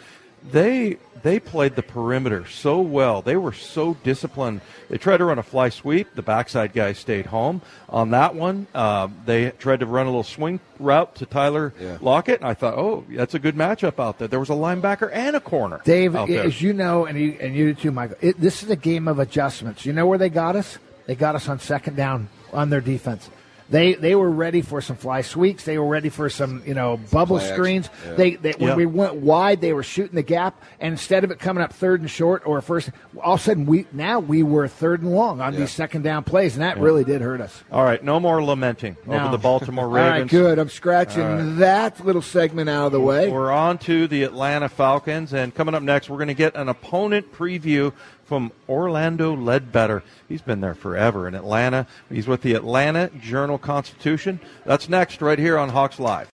[0.51, 3.21] They they played the perimeter so well.
[3.21, 4.61] They were so disciplined.
[4.87, 6.13] They tried to run a fly sweep.
[6.15, 8.67] The backside guy stayed home on that one.
[8.73, 11.97] Uh, they tried to run a little swing route to Tyler Yeah.
[12.01, 14.27] Lockett, and I thought, oh, that's a good matchup out there.
[14.27, 15.81] There was a linebacker and a corner.
[15.83, 18.17] Dave, as you know, and you and you too, Michael.
[18.21, 19.85] It, this is a game of adjustments.
[19.85, 20.77] You know where they got us?
[21.07, 23.29] They got us on second down on their defense.
[23.69, 25.65] They they were ready for some fly sweeps.
[25.65, 27.55] They were ready for some you know bubble Play action.
[27.57, 27.89] screens.
[28.05, 28.13] Yeah.
[28.13, 28.75] They, they when Yeah.
[28.75, 31.99] we went wide, they were shooting the gap, and instead of it coming up third
[31.99, 35.41] and short or first, all of a sudden we now we were third and long
[35.41, 35.59] on Yeah.
[35.59, 37.61] these second down plays, and that really did hurt us.
[37.69, 40.21] All right, no more lamenting over the Baltimore Ravens.
[40.21, 40.59] right, good.
[40.59, 43.29] I'm scratching that little segment out of the way.
[43.29, 46.69] We're on to the Atlanta Falcons, and coming up next, we're going to get an
[46.69, 47.91] opponent preview
[48.27, 50.03] from Orlando Ledbetter.
[50.27, 51.87] He's been there forever in Atlanta.
[52.09, 54.39] He's with the Atlanta Journal Constitution.
[54.65, 56.29] That's next, right here on Hawks Live.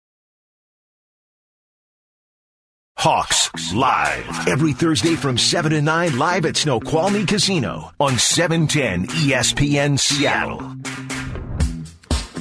[2.97, 9.07] Hawks live every Thursday from 7 to 9 live at Snoqualmie Casino on E 710
[9.07, 10.59] ESPN Seattle.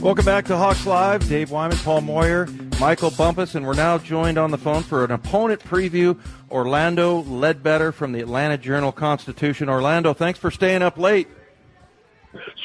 [0.00, 1.28] Welcome back to Hawks Live.
[1.28, 2.46] Dave Wyman, Paul Moyer,
[2.82, 6.18] Michael Bumpus, and we're now joined on the phone for an opponent preview.
[6.50, 9.68] Orlando Ledbetter from the Atlanta Journal Constitution.
[9.68, 11.28] Orlando, thanks for staying up late.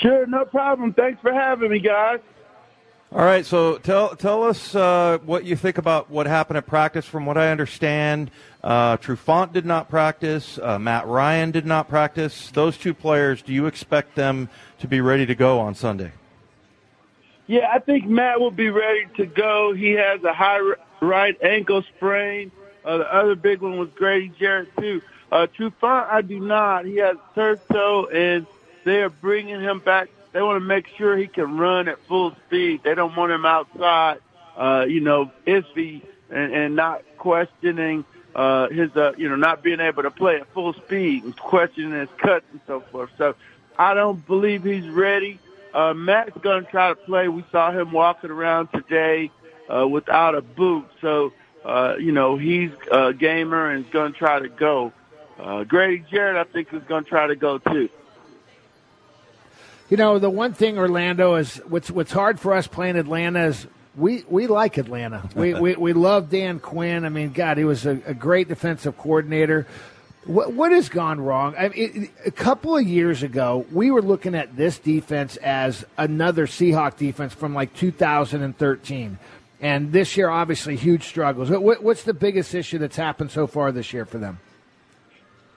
[0.01, 0.91] Sure, no problem.
[0.93, 2.19] Thanks for having me, guys.
[3.11, 7.05] All right, so tell tell us uh, what you think about what happened at practice.
[7.05, 8.31] From what I understand,
[8.63, 10.57] uh, Trufant did not practice.
[10.57, 12.49] Uh, Matt Ryan did not practice.
[12.49, 14.49] Those two players, do you expect them
[14.79, 16.11] to be ready to go on Sunday?
[17.47, 19.73] Yeah, I think Matt will be ready to go.
[19.73, 20.59] He has a high
[21.01, 22.51] right ankle sprain.
[22.83, 25.01] Uh, the other big one was Grady Jarrett too.
[25.31, 26.85] Uh, Trufant, I do not.
[26.85, 28.45] He has turf toe, and
[28.83, 30.09] they are bringing him back.
[30.33, 32.81] They want to make sure he can run at full speed.
[32.83, 34.19] They don't want him outside,
[34.55, 38.05] uh, you know, iffy and, and not questioning
[38.35, 41.91] uh, his, uh, you know, not being able to play at full speed and questioning
[41.91, 43.09] his cuts and so forth.
[43.17, 43.35] So
[43.77, 45.39] I don't believe he's ready.
[45.77, 47.27] Uh, Matt's going to try to play.
[47.27, 49.29] We saw him walking around today
[49.69, 50.87] uh, without a boot.
[51.01, 54.91] So, uh, you know, he's a gamer and is going to try to go.
[55.37, 57.89] Uh, Grady Jarrett, I think, is going to try to go too.
[59.87, 63.67] You know, the one thing Orlando is what's what's hard for us playing Atlanta is
[63.95, 65.29] we we like Atlanta.
[65.35, 67.05] We we, we love Dan Quinn.
[67.05, 69.67] I mean, God, he was a, a great defensive coordinator.
[70.27, 71.55] What what has gone wrong?
[71.57, 75.85] I mean, it, a couple of years ago, we were looking at this defense as
[75.97, 79.17] another Seahawk defense from like 2013.
[79.59, 81.49] And this year, obviously, huge struggles.
[81.49, 84.39] What, what's the biggest issue that's happened so far this year for them?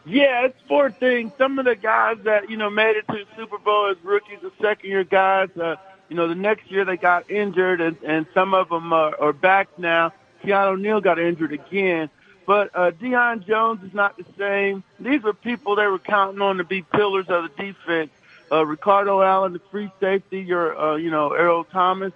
[0.06, 1.33] Yeah, it's four things.
[1.37, 4.38] Some of the guys that, you know, made it to the Super Bowl as rookies
[4.42, 5.76] or second year guys, uh,
[6.09, 9.33] you know, the next year they got injured and, and some of them are, are
[9.35, 10.12] back now.
[10.42, 12.09] Keanu Neal got injured again.
[12.46, 14.83] But uh, Deion Jones is not the same.
[14.98, 18.11] These are people they were counting on to be pillars of the defense.
[18.50, 22.12] Uh, Ricardo Allen, the free safety, your, uh, you know, Earl Thomas,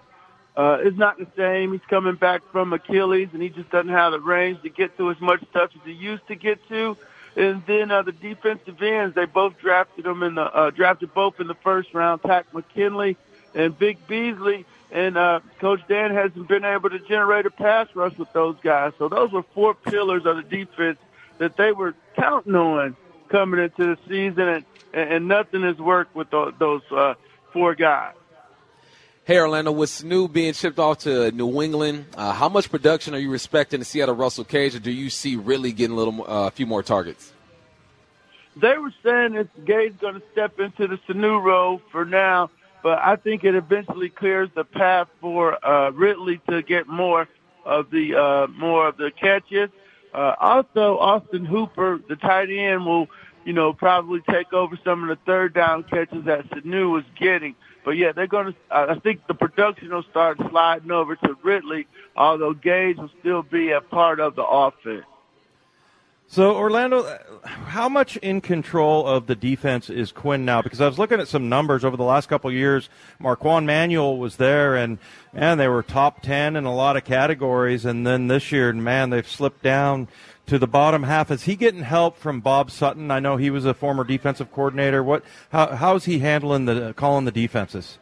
[0.56, 1.72] uh, is not the same.
[1.72, 5.10] He's coming back from Achilles, and he just doesn't have the range to get to
[5.10, 6.96] as much stuff as he used to get to.
[7.36, 11.40] And then uh, the defensive ends, they both drafted them in the uh, drafted both
[11.40, 12.22] in the first round.
[12.22, 13.16] Takk McKinley
[13.54, 18.16] and Vic Beasley, and uh, Coach Dan hasn't been able to generate a pass rush
[18.16, 18.92] with those guys.
[18.96, 20.98] So those were four pillars of the defense
[21.38, 22.96] that they were counting on
[23.28, 27.14] coming into the season, and, and nothing has worked with those, uh,
[27.52, 28.14] four guys.
[29.24, 33.18] Hey, Orlando, with Sanu being shipped off to New England, uh, how much production are
[33.18, 35.98] you expecting to see out of Russell Gage, or do you see really getting a
[35.98, 37.32] little, uh, a few more targets?
[38.54, 42.50] They were saying that Gage's going to step into the Sanu role for now,
[42.84, 47.26] but I think it eventually clears the path for uh, Ridley to get more
[47.64, 49.70] of the uh, more of the catches.
[50.12, 53.08] Uh, also, Austin Hooper, the tight end, will
[53.44, 57.54] you know, probably take over some of the third down catches that Sanu was getting.
[57.86, 58.54] But yeah, they're going to.
[58.70, 63.70] I think the production will start sliding over to Ridley, although Gage will still be
[63.70, 65.04] a part of the offense.
[66.26, 70.62] So Orlando, how much in control of the defense is Quinn now?
[70.62, 72.88] Because I was looking at some numbers over the last couple years.
[73.20, 74.98] Marquand Manuel was there, and
[75.32, 77.84] and they were top ten in a lot of categories.
[77.84, 80.08] And then this year, man, they've slipped down
[80.46, 81.30] to the bottom half.
[81.30, 83.10] Is he getting help from Bob Sutton?
[83.10, 85.04] I know he was a former defensive coordinator.
[85.04, 85.22] What?
[85.50, 87.98] How, how's he handling the calling the defenses?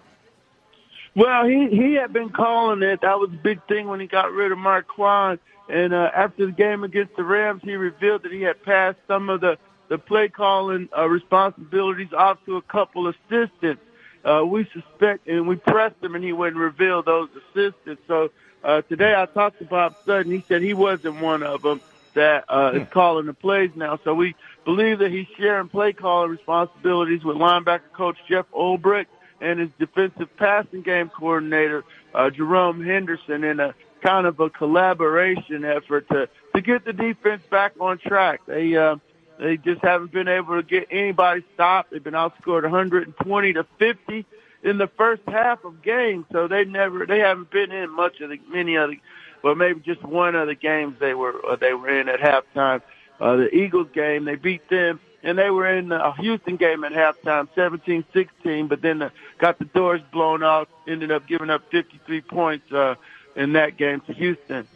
[1.14, 3.03] Well, he he had been calling it.
[3.03, 5.38] That was a big thing when he got rid of Marquand.
[5.68, 9.29] And uh, after the game against the Rams, he revealed that he had passed some
[9.29, 13.83] of the the play calling uh, responsibilities off to a couple assistants.
[14.25, 18.01] Uh, we suspect, and we pressed him, and he wouldn't reveal those assistants.
[18.07, 18.31] So
[18.64, 20.33] uh, today I talked to Bob Sutton.
[20.33, 21.81] He said he wasn't one of them
[22.14, 23.98] that uh, is calling the plays now.
[24.05, 29.07] So we believe that he's sharing play calling responsibilities with linebacker coach Jeff Ulbrich
[29.42, 35.64] and his defensive passing game coordinator uh, Jerome Henderson in a kind of a collaboration
[35.64, 38.40] effort to to get the defense back on track.
[38.46, 38.96] They uh,
[39.38, 41.90] they just haven't been able to get anybody stopped.
[41.90, 44.26] They've been outscored 120 to 50
[44.62, 48.31] in the first half of games, so they never they haven't been in much of
[48.31, 48.96] the many of the
[49.42, 52.81] but maybe just one of the games they were uh, they were in at halftime.
[53.20, 56.93] Uh, the Eagles game, they beat them, and they were in a Houston game at
[56.93, 62.21] halftime, 17-16, but then the, got the doors blown off, ended up giving up 53
[62.23, 62.97] points uh,
[63.37, 64.67] in that game to Houston.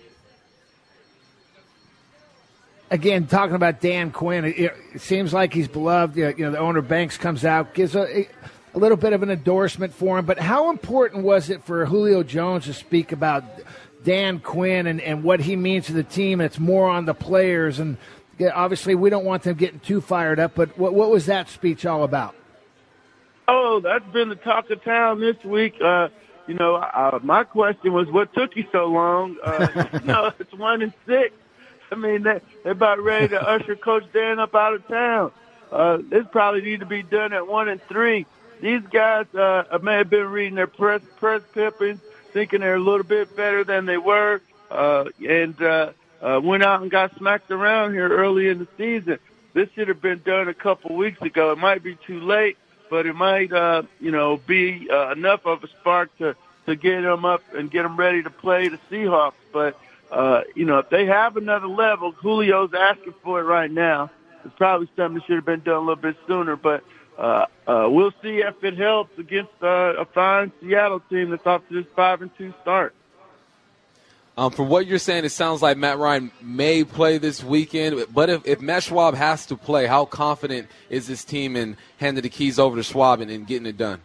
[2.88, 6.16] Again, talking about Dan Quinn, it, it seems like he's beloved.
[6.16, 8.28] You know, the owner Blank comes out, gives a,
[8.74, 10.24] a little bit of an endorsement for him.
[10.24, 13.42] But how important was it for Julio Jones to speak about
[14.06, 16.40] Dan Quinn and, and what he means to the team.
[16.40, 17.80] It's more on the players.
[17.80, 17.96] And
[18.40, 21.86] obviously, we don't want them getting too fired up, but what, what was that speech
[21.86, 22.34] all about?
[23.48, 25.80] Oh, that's been the talk of town this week.
[25.80, 26.08] Uh,
[26.46, 29.36] you know, uh, my question was, what took you so long?
[29.42, 31.34] Uh, know, it's one and six.
[31.90, 35.32] I mean, they, they're about ready to usher Coach Dan up out of town.
[35.70, 38.26] Uh, this probably need to be done at one and three.
[38.60, 42.00] These guys uh, may have been reading their press press clippings
[42.32, 45.92] thinking they're a little bit better than they were, uh, and uh,
[46.26, 49.18] uh, went out and got smacked around here early in the season.
[49.54, 51.52] This should have been done a couple weeks ago.
[51.52, 52.58] It might be too late,
[52.90, 56.34] but it might, uh, you know, be uh, enough of a spark to
[56.66, 59.34] to get them up and get them ready to play the Seahawks.
[59.52, 59.78] But
[60.10, 64.10] uh, you know, if they have another level, Julio's asking for it right now.
[64.44, 66.82] It's probably something that should have been done a little bit sooner, but
[67.18, 71.62] uh, uh, we'll see if it helps against uh, a fine Seattle team that's off
[71.68, 72.94] to this five and two start.
[74.38, 78.04] Um, from what you're saying, it sounds like Matt Ryan may play this weekend.
[78.12, 82.22] But if, if Matt Schaub has to play, how confident is this team in handing
[82.22, 84.00] the keys over to Schaub and, and getting it done?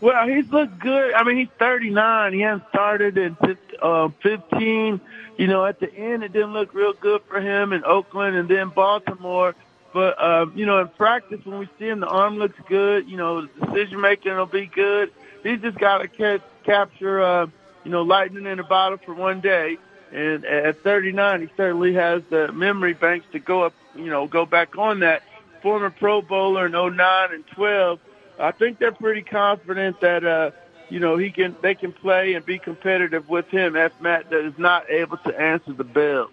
[0.00, 1.12] Well, he's looked good.
[1.12, 2.32] I mean, he's 39.
[2.32, 3.36] He hasn't started in
[3.82, 5.00] uh, 15.
[5.36, 8.48] You know, at the end, it didn't look real good for him in Oakland and
[8.48, 9.54] then Baltimore.
[9.92, 13.08] But uh, you know, in practice, when we see him, the arm looks good.
[13.08, 15.12] You know, the decision making will be good.
[15.42, 17.46] He's just got to catch, capture, uh,
[17.84, 19.78] you know, lightning in a bottle for one day.
[20.12, 24.46] And at 39, he certainly has the memory banks to go up, you know, go
[24.46, 25.22] back on that.
[25.62, 27.98] Former Pro Bowler in 09 and 12.
[28.38, 30.50] I think they're pretty confident that, uh,
[30.88, 34.58] you know, he can, they can play and be competitive with him if Matt is
[34.58, 36.30] not able to answer the bell.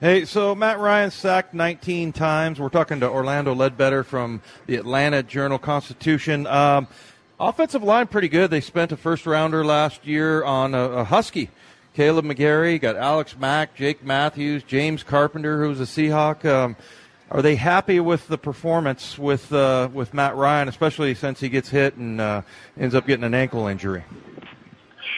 [0.00, 2.58] Hey, so Matt Ryan sacked 19 times.
[2.60, 6.46] We're talking to Orlando Ledbetter from the Atlanta Journal Constitution.
[6.46, 6.88] Um,
[7.48, 8.50] offensive line pretty good.
[8.50, 11.50] They spent a first rounder last year on a, a Husky.
[11.96, 16.44] Kaleb McGary, got Alex Mack, Jake Matthews, James Carpenter, who's a Seahawk.
[16.44, 16.76] Um,
[17.30, 21.68] are they happy with the performance with uh, with Matt Ryan, especially since he gets
[21.68, 22.42] hit and uh,
[22.78, 24.04] ends up getting an ankle injury?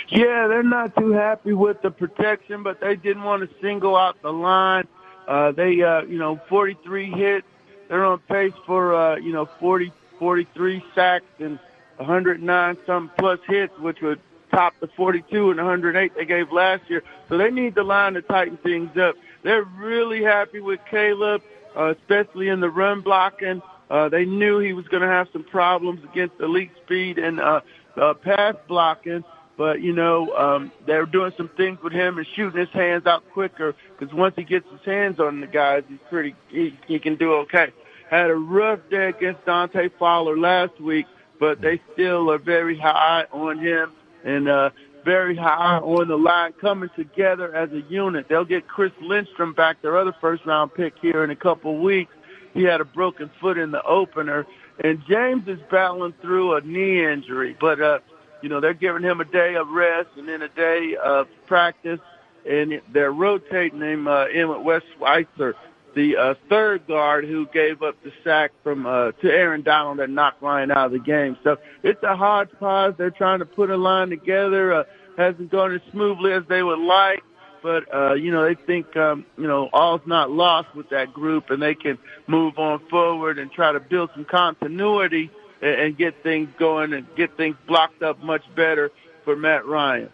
[0.09, 4.21] Yeah, they're not too happy with the protection, but they didn't want to single out
[4.23, 4.87] the line.
[5.27, 7.47] Uh, they, uh, you know, 43 hits.
[7.89, 11.59] They're on pace for, uh, you know, 40, 43 sacks and
[11.97, 17.03] 109 some plus hits, which would top the 42 and 108 they gave last year.
[17.29, 19.17] So they need the line to tighten things up.
[19.43, 21.43] They're really happy with Kaleb,
[21.77, 23.63] uh, especially in the run blocking.
[23.91, 27.61] Uh, they knew he was going to have some problems against elite speed and uh,
[27.97, 29.25] uh, pass blocking.
[29.57, 33.25] But you know, um, they're doing some things with him and shooting his hands out
[33.33, 36.35] quicker because once he gets his hands on the guys, he's pretty.
[36.49, 37.73] He, he can do okay.
[38.11, 41.07] Had a rough day against Dante Fowler last week,
[41.39, 43.93] but they still are very high on him
[44.25, 44.71] and uh,
[45.05, 48.27] very high on the line coming together as a unit.
[48.29, 51.81] They'll get Chris Lindstrom back, their other first round pick here in a couple of
[51.81, 52.13] weeks.
[52.55, 54.47] he had a broken foot in the opener.
[54.83, 58.01] And James is battling through a knee injury, but uh,
[58.43, 62.01] you know they're giving him a day of rest and then a day of practice,
[62.49, 65.55] and they're rotating him uh, in with Wes Schweitzer,
[65.97, 70.11] the uh, third guard who gave up the sack from uh, to Aaron Donald that
[70.11, 71.37] knocked Ryan out of the game.
[71.43, 72.97] So it's a hodgepodge.
[72.99, 74.73] They're trying to put a line together.
[74.73, 74.85] Uh,
[75.17, 77.23] hasn't gone as smoothly as they would like
[77.63, 81.51] but uh, you know they think um, you know all's not lost with that group,
[81.51, 86.23] and they can move on forward and try to build some continuity and, and get
[86.23, 88.93] things going and get things blocked up much better
[89.25, 90.11] for Matt Ryan.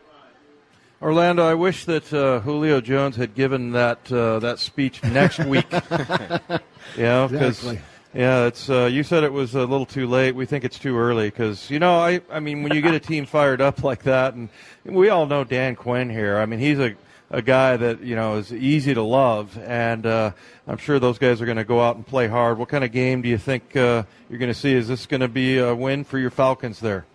[1.03, 5.67] Orlando, I wish that uh, Julio Jones had given that uh, that speech next week.
[5.73, 7.81] yeah, because exactly.
[8.15, 10.37] yeah, it's uh, you said it was a little too late.
[10.37, 13.01] We think it's too early because you know I I mean when you get a
[13.11, 14.49] team fired up like that, and
[14.85, 16.39] we all know Dan Quinn here.
[16.39, 16.95] I mean he's a
[17.33, 20.31] a guy that you know is easy to love, and uh,
[20.69, 22.59] I'm sure those guys are going to go out and play hard.
[22.59, 24.73] What kind of game do you think uh, you're going to see?
[24.73, 27.07] Is this going to be a win for your Falcons there?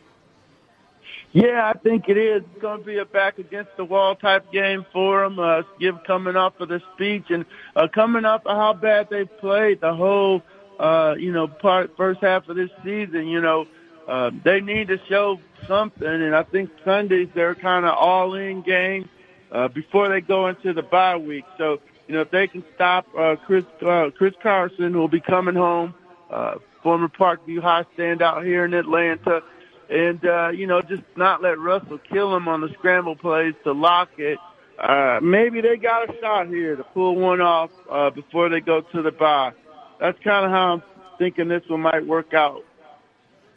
[1.33, 2.43] Yeah, I think it is.
[2.51, 5.39] It's going to be a back against the wall type game for them.
[5.39, 9.25] Uh, give coming off of the speech and uh, coming off of how bad they
[9.25, 10.41] played the whole,
[10.79, 13.27] uh, you know, part first half of this season.
[13.27, 13.67] You know,
[14.07, 18.61] uh, they need to show something, and I think Sundays they're kind of all in
[18.61, 19.09] game
[19.51, 21.45] uh, before they go into the bye week.
[21.57, 25.19] So, you know, if they can stop uh, Chris uh, Chris Carson, who will be
[25.21, 25.93] coming home,
[26.31, 29.41] uh, former Parkview High standout here in Atlanta,
[29.89, 33.71] and uh, you know, just not let Russell kill him on the scramble plays to
[33.71, 34.37] lock it.
[34.77, 38.81] Uh, maybe they got a shot here to pull one off uh, before they go
[38.81, 39.51] to the bye.
[39.99, 40.83] That's kind of how I'm
[41.17, 42.63] thinking this one might work out.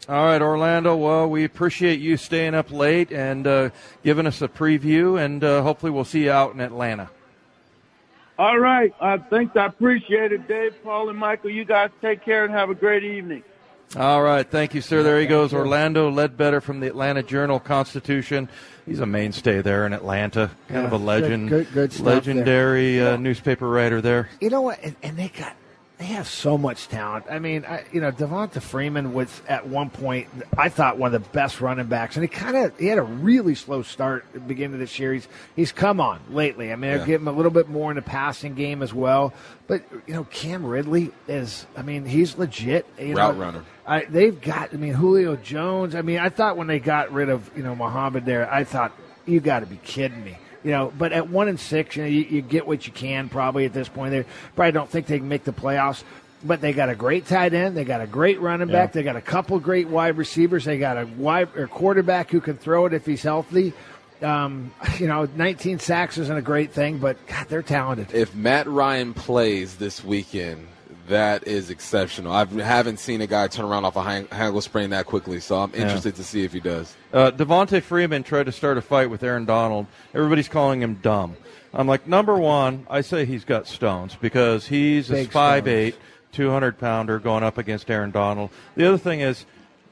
[0.08, 0.96] All right, Orlando.
[0.96, 3.70] Well, we appreciate you staying up late and uh,
[4.02, 7.10] giving us a preview, and uh, hopefully we'll see you out in Atlanta.
[8.38, 8.94] All right.
[8.98, 9.54] I thanks.
[9.54, 11.50] I appreciate it, Dave, Paul, and Michael.
[11.50, 13.42] You guys take care and have a great evening.
[13.96, 14.48] All right.
[14.48, 15.02] Thank you, sir.
[15.02, 18.48] There he goes, Orlando Ledbetter from the Atlanta Journal Constitution.
[18.86, 23.00] He's a mainstay there in Atlanta, kind yeah, of a legend, good, good, good legendary
[23.00, 24.30] uh, newspaper writer there.
[24.40, 24.78] You know what?
[24.82, 25.56] And, and they got
[26.00, 27.26] they have so much talent.
[27.30, 31.22] I mean, I, you know, Devonta Freeman was at one point I thought one of
[31.22, 34.32] the best running backs, and he kind of he had a really slow start at
[34.32, 35.12] the beginning of this year.
[35.12, 36.72] He's he's come on lately.
[36.72, 37.02] I mean, yeah.
[37.02, 39.34] I give him a little bit more in the passing game as well.
[39.66, 41.66] But you know, Cam Ridley is.
[41.76, 42.86] I mean, he's legit.
[42.98, 43.64] You Route know, runner.
[43.86, 44.72] I, they've got.
[44.72, 45.94] I mean, Julio Jones.
[45.94, 48.96] I mean, I thought when they got rid of you know Mohamed there, I thought
[49.26, 52.08] you got to be kidding me you know, but at one and six, you know,
[52.08, 54.12] you, you get what you can probably at this point.
[54.12, 56.02] They probably don't think they can make the playoffs
[56.42, 57.76] but they got a great tight end.
[57.76, 58.90] They got a great running back.
[58.90, 58.92] Yeah.
[58.94, 60.64] They got a couple great wide receivers.
[60.64, 63.72] They got a wide or quarterback who can throw it if he's healthy.
[64.22, 68.14] Um, you know, 19 sacks isn't a great thing, but God, they're talented.
[68.14, 70.66] If Matt Ryan plays this weekend,
[71.10, 72.32] that is exceptional.
[72.32, 75.74] I haven't seen a guy turn around off a ankle sprain that quickly, so I'm
[75.74, 76.16] interested yeah.
[76.16, 76.96] to see if he does.
[77.12, 79.86] Uh, Devonta Freeman tried to start a fight with Aaron Donald.
[80.14, 81.36] Everybody's calling him dumb.
[81.72, 85.76] I'm like, number one, I say he's got stones because he's Big a five stones.
[85.76, 85.96] eight,
[86.32, 88.50] 200 pounder going up against Aaron Donald.
[88.74, 89.46] The other thing is,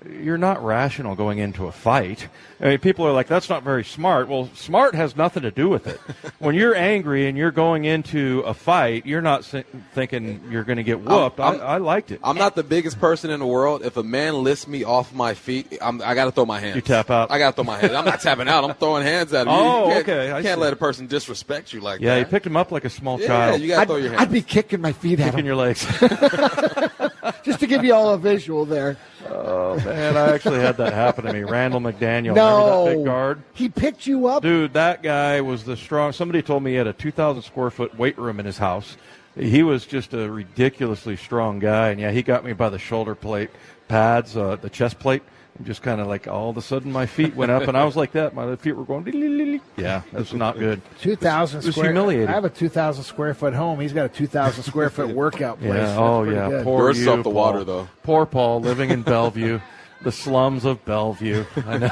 [0.06, 2.28] you're not rational going into a fight.
[2.60, 4.28] I mean, people are like, that's not very smart.
[4.28, 6.00] Well, smart has nothing to do with it.
[6.38, 10.84] when you're angry and you're going into a fight, you're not thinking you're going to
[10.84, 11.40] get whooped.
[11.40, 12.20] I'm, I'm, i liked it.
[12.22, 13.82] I'm not the biggest person in the world.
[13.84, 16.76] If a man lifts me off my feet, I'm, i got to throw my hands.
[16.76, 17.30] You tap out.
[17.30, 17.92] I got to throw my hands.
[17.92, 18.64] I'm not tapping out.
[18.64, 19.52] I'm throwing hands at him.
[19.52, 20.26] Oh, you okay.
[20.26, 20.54] You can't see.
[20.54, 22.14] let a person disrespect you like yeah, that.
[22.14, 23.60] Yeah, you picked him up like a small yeah, child.
[23.60, 24.22] you got to throw your hands.
[24.22, 25.84] I'd be kicking my feet at Kicking your legs.
[27.42, 28.96] Just to give you all a visual there.
[29.28, 31.42] Oh man, I actually had that happen to me.
[31.42, 33.42] Randall McDaniel, no, big guard?
[33.54, 34.72] He picked you up, dude.
[34.74, 36.12] That guy was the strong.
[36.12, 38.96] Somebody told me he had a 2,000 square foot weight room in his house.
[39.36, 43.14] He was just a ridiculously strong guy, and yeah, he got me by the shoulder
[43.14, 43.50] plate
[43.86, 45.22] pads, uh, the chest plate
[45.64, 47.96] just kind of like all of a sudden my feet went up and I was
[47.96, 48.34] like that.
[48.34, 49.60] My feet were going.
[49.76, 50.80] Yeah, that's not good.
[51.00, 51.86] Two thousand square.
[51.86, 52.28] Humiliating.
[52.28, 53.80] I have a two thousand square foot home.
[53.80, 55.68] He's got a two thousand square foot workout place.
[55.70, 55.80] Yeah.
[55.80, 56.48] That's oh yeah.
[56.48, 56.64] Good.
[56.64, 57.32] Poor Bursts you, off the Paul.
[57.32, 57.88] water though.
[58.02, 59.60] Poor Paul living in Bellevue,
[60.02, 61.44] the slums of Bellevue.
[61.66, 61.90] I know.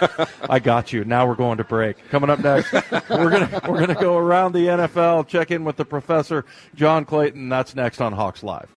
[0.50, 1.04] I got you.
[1.04, 1.96] Now we're going to break.
[2.10, 5.84] Coming up next, we're gonna we're gonna go around the NFL, check in with the
[5.84, 7.48] professor John Clayton.
[7.48, 8.77] That's next on Hawks Live.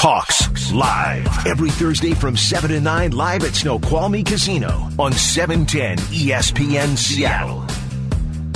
[0.00, 6.96] Hawks live every Thursday from 7 to 9 live at Snoqualmie Casino on 710 ESPN
[6.96, 7.66] Seattle.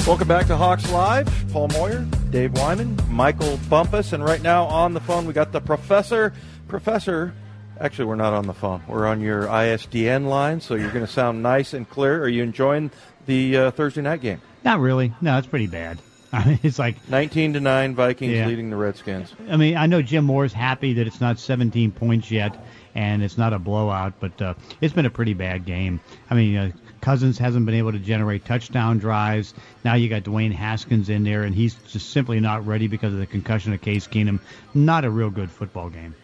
[0.06, 1.26] Welcome back to Hawks Live.
[1.50, 5.60] Paul Moyer, Dave Wyman, Michael Bumpus, and right now on the phone we got the
[5.60, 6.32] professor.
[6.68, 7.34] Professor,
[7.80, 8.80] actually we're not on the phone.
[8.86, 12.22] We're on your ISDN line, so you're going to sound nice and clear.
[12.22, 12.92] Are you enjoying
[13.26, 14.40] the uh, Thursday night game?
[14.62, 15.12] Not really.
[15.20, 15.98] No, it's pretty bad.
[16.34, 18.46] I mean, it's like 19 to 9 Vikings Yeah.
[18.46, 19.34] leading the Redskins.
[19.50, 22.56] I mean, I know Jim Moore's happy that it's not 17 points yet
[22.94, 26.00] and it's not a blowout, but uh, it's been a pretty bad game.
[26.30, 26.70] I mean, uh,
[27.02, 29.52] Cousins hasn't been able to generate touchdown drives.
[29.84, 33.18] Now you got Dwayne Haskins in there, and he's just simply not ready because of
[33.18, 34.40] the concussion of Case Keenum.
[34.72, 36.14] Not a real good football game.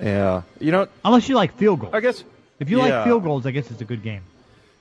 [0.00, 0.42] Yeah.
[0.60, 1.94] You know, Unless you like field goals.
[1.94, 2.22] I guess
[2.60, 2.96] If you yeah.
[2.98, 4.22] like field goals, I guess it's a good game.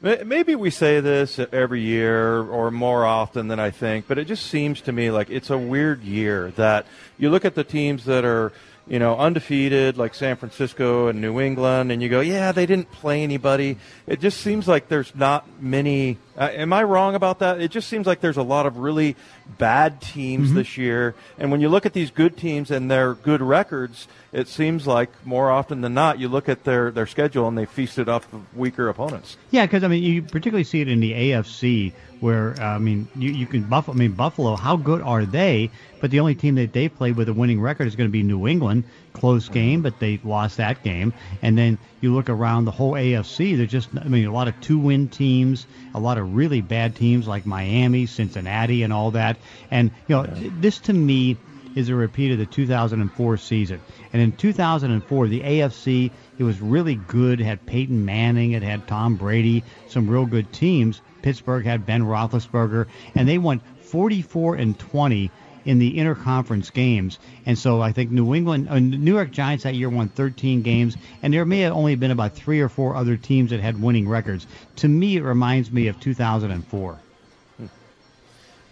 [0.02, 4.26] May- Maybe we say this every year or more often than I think, but it
[4.26, 6.86] just seems to me like it's a weird year that
[7.18, 8.52] you look at the teams that are,
[8.88, 12.92] you know, undefeated like San Francisco and New England and you go, yeah, they didn't
[12.92, 13.78] play anybody.
[14.06, 17.60] It just seems like there's not many uh, am I wrong about that?
[17.60, 19.16] It just seems like there's a lot of really
[19.58, 21.16] bad teams this year.
[21.40, 25.10] And when you look at these good teams and their good records, it seems like
[25.26, 28.56] more often than not you look at their, their schedule and they feasted off of
[28.56, 29.38] weaker opponents.
[29.50, 33.08] Yeah, because I mean, you particularly see it in the AFC, where uh, I mean,
[33.16, 33.96] you, you can Buffalo.
[33.96, 34.56] I mean, Buffalo.
[34.56, 35.72] How good are they?
[36.00, 38.22] But the only team that they played with a winning record is going to be
[38.22, 38.84] New England.
[39.14, 41.14] Close game, but they lost that game.
[41.42, 43.58] And then you look around the whole AFC.
[43.58, 47.28] There's just, I mean, a lot of two-win teams, a lot of really bad teams
[47.28, 49.38] like Miami, Cincinnati, and all that.
[49.72, 51.38] And you know, this to me
[51.76, 53.80] is a repeat of the 2004 season.
[54.12, 57.40] And in 2004, the AFC, it was really good.
[57.40, 61.02] It had Peyton Manning, it had Tom Brady, some real good teams.
[61.22, 65.30] Pittsburgh had Ben Roethlisberger, and they won 44 and 20
[65.68, 67.20] in the interconference games.
[67.46, 70.96] And so I think New England, uh, New York Giants that year won 13 games,
[71.22, 74.08] and there may have only been about three or four other teams that had winning
[74.08, 74.48] records.
[74.78, 77.00] To me, it reminds me of 2004.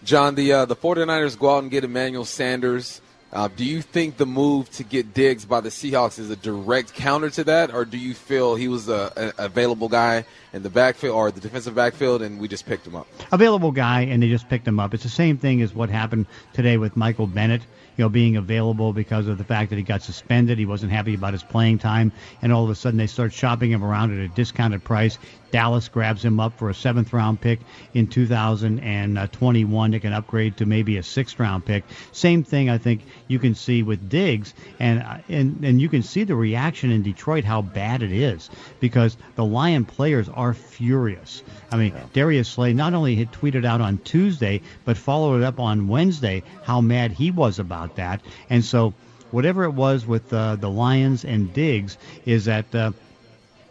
[0.05, 3.01] John, the uh, the 49ers go out and get Emmanuel Sanders.
[3.35, 6.93] Uh, do you think the move to get Diggs by the Seahawks is a direct
[6.93, 10.23] counter to that, or do you feel he was a, a available guy
[10.53, 13.07] in the backfield or the defensive backfield, and we just picked him up?
[13.33, 14.93] available guy, and they just picked him up.
[14.93, 17.61] It's the same thing as what happened today with Michael Bennett.
[17.97, 21.13] You know, being available because of the fact that he got suspended, he wasn't happy
[21.13, 24.19] about his playing time, and all of a sudden they start shopping him around at
[24.19, 25.17] a discounted price.
[25.55, 27.61] Dallas grabs him up for a seventh round pick
[27.93, 29.91] in 2021.
[29.91, 31.85] They can upgrade to maybe a sixth round pick.
[32.11, 36.25] Same thing I think you can see with Diggs, and and and you can see
[36.25, 38.49] the reaction in Detroit how bad it is
[38.81, 41.41] because the Lion players are furious.
[41.71, 45.61] I mean, Darius Slay not only had tweeted out on Tuesday, but followed it up
[45.61, 48.19] on Wednesday how mad he was about that.
[48.49, 48.93] And so,
[49.31, 52.91] whatever it was with uh, the Lions and Diggs, is that uh,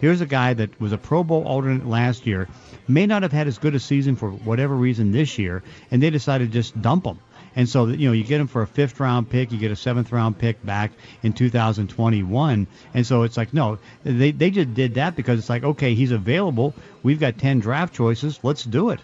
[0.05, 2.46] here's a guy that was a Pro Bowl alternate last year,
[2.86, 6.11] may not have had as good a season for whatever reason this year, and they
[6.11, 7.18] decided to just dump him.
[7.57, 9.76] And so, you know, you get him for a fifth round pick, you get a
[9.76, 10.90] seventh round pick back
[11.22, 12.66] in 2021.
[12.92, 16.11] And so it's like, no, they, they just did that because it's like, okay, he's
[16.11, 16.74] available.
[17.02, 18.38] We've got 10 draft choices.
[18.42, 19.00] Let's do it.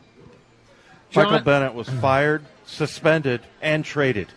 [1.16, 4.28] Michael Bennett was fired, suspended, and traded.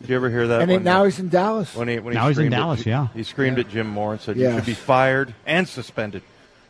[0.00, 0.62] Did you ever hear that?
[0.62, 1.74] And when now he's in Dallas.
[1.74, 3.08] when he, when he Now he's in screamed at- Dallas, yeah.
[3.14, 6.22] He screamed at Jim Moore and said, "You should be fired and suspended."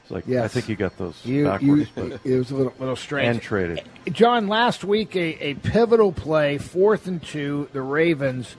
[0.02, 1.90] It's like I think you got those You, backwards.
[1.96, 3.28] you, but- it was a little, little strange.
[3.28, 3.82] and traded.
[4.12, 8.54] John, last week a, a pivotal play, fourth and two, the Ravens,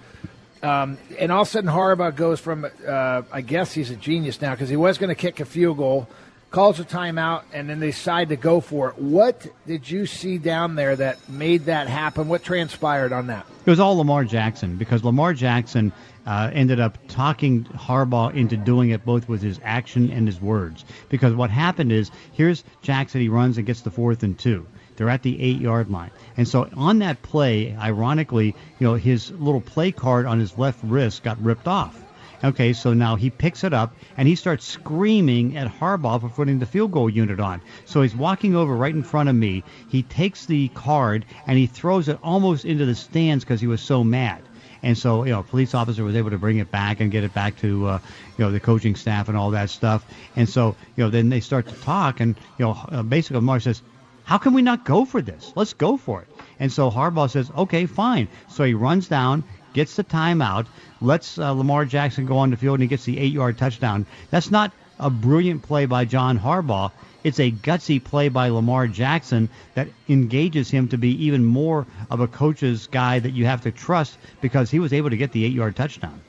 [0.62, 4.42] um, and all of a sudden Harbaugh goes from, uh, I guess he's a genius
[4.42, 6.10] now because he was going to kick a field goal,
[6.58, 8.98] calls a timeout, and then they decide to go for it.
[8.98, 12.28] What did you see down there that made that happen?
[12.28, 13.46] What transpired on that?
[13.64, 15.92] It was all Lamar Jackson because Lamar Jackson
[16.26, 20.84] uh, ended up talking Harbaugh into doing it both with his action and his words.
[21.10, 24.66] Because what happened is here's Jackson, he runs and gets the fourth and two.
[24.96, 26.10] They're at the eight yard line.
[26.38, 30.80] And so on that play, ironically, you know, his little play card on his left
[30.82, 32.04] wrist got ripped off.
[32.44, 36.60] Okay, so now he picks it up and he starts screaming at Harbaugh for putting
[36.60, 37.62] the field goal unit on.
[37.86, 39.64] So he's walking over right in front of me.
[39.90, 43.82] He takes the card and he throws it almost into the stands because he was
[43.82, 44.44] so mad.
[44.84, 47.24] And so, you know, a police officer was able to bring it back and get
[47.24, 48.00] it back to, uh,
[48.38, 50.06] you know, the coaching staff and all that stuff.
[50.36, 53.60] And so, you know, then they start to talk, and you know, uh, basically, Lamar
[53.60, 53.82] says,
[54.24, 55.52] "How can we not go for this?
[55.56, 56.28] Let's go for it."
[56.60, 59.44] And so Harbaugh says, "Okay, fine." So he runs down,
[59.78, 60.66] gets the timeout,
[61.02, 64.08] lets uh, Lamar Jackson go on the field, and he gets the eight-yard touchdown.
[64.32, 66.92] That's not a brilliant play by John Harbaugh.
[67.24, 72.22] It's a gutsy play by Lamar Jackson that engages him to be even more of
[72.22, 75.46] a coach's guy that you have to trust because he was able to get the
[75.46, 76.22] eight-yard touchdown.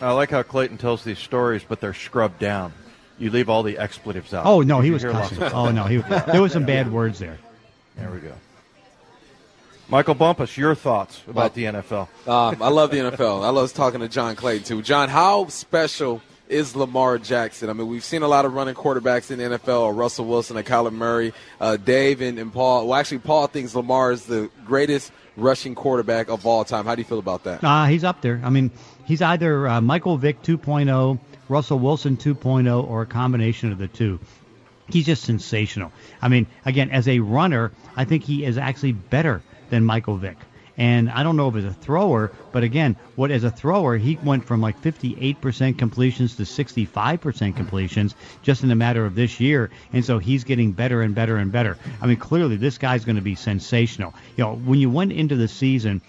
[0.00, 2.72] I like how Clayton tells these stories, but they're scrubbed down.
[3.18, 4.46] You leave all the expletives out.
[4.46, 5.42] Oh no, he was cussing.
[5.42, 5.96] Oh no, he,
[6.32, 7.38] there was some bad words there.
[7.96, 8.34] There we go.
[9.88, 12.08] Michael Bumpus, your thoughts about the NFL?
[12.26, 13.44] Um, I love the NFL.
[13.44, 14.82] I love talking to John Clayton too.
[14.82, 17.68] John, how special is Lamar Jackson?
[17.68, 20.56] I mean, we've seen a lot of running quarterbacks in the NFL, or Russell Wilson,
[20.56, 22.88] or Kyler Murray, uh, Dave, and, and Paul.
[22.88, 26.84] Well, actually, Paul thinks Lamar is the greatest rushing quarterback of all time.
[26.84, 27.64] How do you feel about that?
[27.64, 28.40] Uh, he's up there.
[28.44, 28.70] I mean,
[29.04, 31.18] he's either uh, Michael Vick 2.0,
[31.48, 34.20] Russell Wilson 2.0, or a combination of the two.
[34.88, 35.90] He's just sensational.
[36.20, 40.36] I mean, again, as a runner, I think he is actually better than Michael Vick.
[40.76, 44.18] And I don't know if as a thrower, but again, what as a thrower, he
[44.22, 49.70] went from like 58% completions to 65% completions just in a matter of this year.
[49.92, 51.78] And so he's getting better and better and better.
[52.00, 54.14] I mean, clearly this guy's going to be sensational.
[54.36, 56.02] You know, when you went into the season,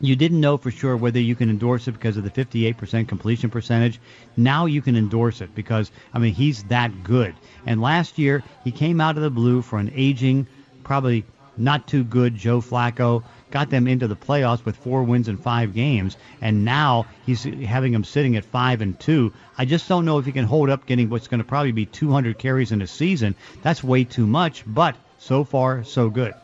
[0.00, 3.48] you didn't know for sure whether you can endorse it because of the 58% completion
[3.48, 3.98] percentage.
[4.36, 7.34] Now you can endorse it because, I mean, he's that good.
[7.64, 10.46] And last year, he came out of the blue for an aging,
[10.82, 11.24] probably
[11.56, 15.74] not too good Joe Flacco got them into the playoffs with four wins in five
[15.74, 19.32] games, and now he's having them sitting at five and two.
[19.56, 21.86] I just don't know if he can hold up getting what's going to probably be
[21.86, 23.34] 200 carries in a season.
[23.62, 26.34] That's way too much, but so far so good.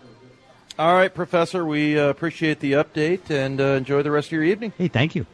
[0.78, 4.44] All right, Professor, we uh, appreciate the update and uh, enjoy the rest of your
[4.44, 4.72] evening.
[4.78, 5.26] Hey, thank you.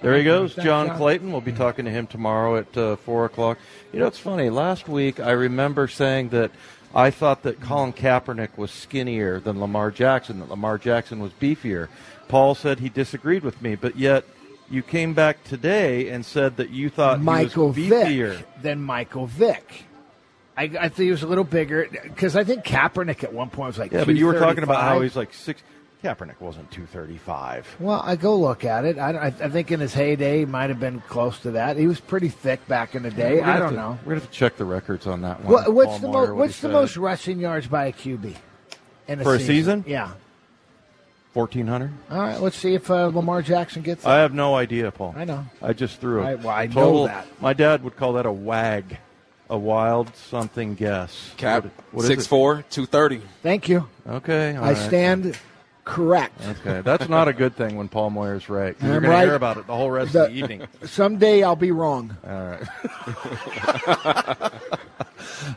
[0.00, 1.32] There he goes, John Clayton.
[1.32, 3.58] We'll be talking to him tomorrow at uh, 4 o'clock.
[3.92, 4.48] You know, it's funny.
[4.48, 6.52] Last week, I remember saying that
[6.94, 11.88] I thought that Colin Kaepernick was skinnier than Lamar Jackson, that Lamar Jackson was beefier.
[12.28, 14.24] Paul said he disagreed with me, but yet
[14.70, 18.36] you came back today and said that you thought Michael he was beefier.
[18.36, 19.84] Vick than Michael Vick.
[20.56, 23.68] I, I think he was a little bigger because I think Kaepernick at one point
[23.68, 25.62] was like Yeah, but you were talking about how he's like six.
[26.02, 27.76] Kaepernick wasn't 235.
[27.80, 28.98] Well, I go look at it.
[28.98, 31.76] I, I, I think in his heyday, he might have been close to that.
[31.76, 33.36] He was pretty thick back in the day.
[33.40, 33.98] We're I don't to- know.
[34.04, 35.52] We're going to have to check the records on that one.
[35.52, 36.28] What, what's Paul the Moyer, most?
[36.30, 36.72] what What's the said.
[36.72, 38.36] most rushing yards by a QB
[39.08, 39.84] in a For a season?
[39.88, 40.12] Yeah.
[41.34, 41.92] 1,400?
[42.10, 42.40] All right.
[42.40, 44.10] Let's see if uh, Lamar Jackson gets that.
[44.10, 45.14] I have no idea, Paul.
[45.16, 45.44] I know.
[45.60, 47.26] I just threw I- a well, I know that.
[47.40, 48.98] My dad would call that a wag,
[49.50, 51.32] a wild something guess.
[51.36, 52.28] Cap What- what is six
[52.70, 53.20] two thirty.
[53.42, 53.88] Thank you.
[54.08, 54.76] Okay, all I right.
[54.76, 55.36] stand
[55.88, 56.40] correct.
[56.46, 58.76] Okay, that's not a good thing when Paul Moyer's right.
[58.82, 59.20] You're going right.
[59.22, 60.68] to hear about it the whole rest The- of the evening.
[60.84, 62.16] Someday I'll be wrong.
[62.26, 62.62] All right.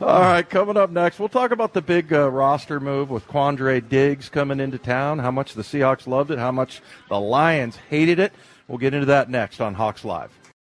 [0.02, 3.88] All right, coming up next, we'll talk about the big uh, roster move with Quandre
[3.88, 8.20] Diggs coming into town, how much the Seahawks loved it, how much the Lions hated
[8.20, 8.32] it.
[8.68, 10.32] We'll get into that next on Hawks Live.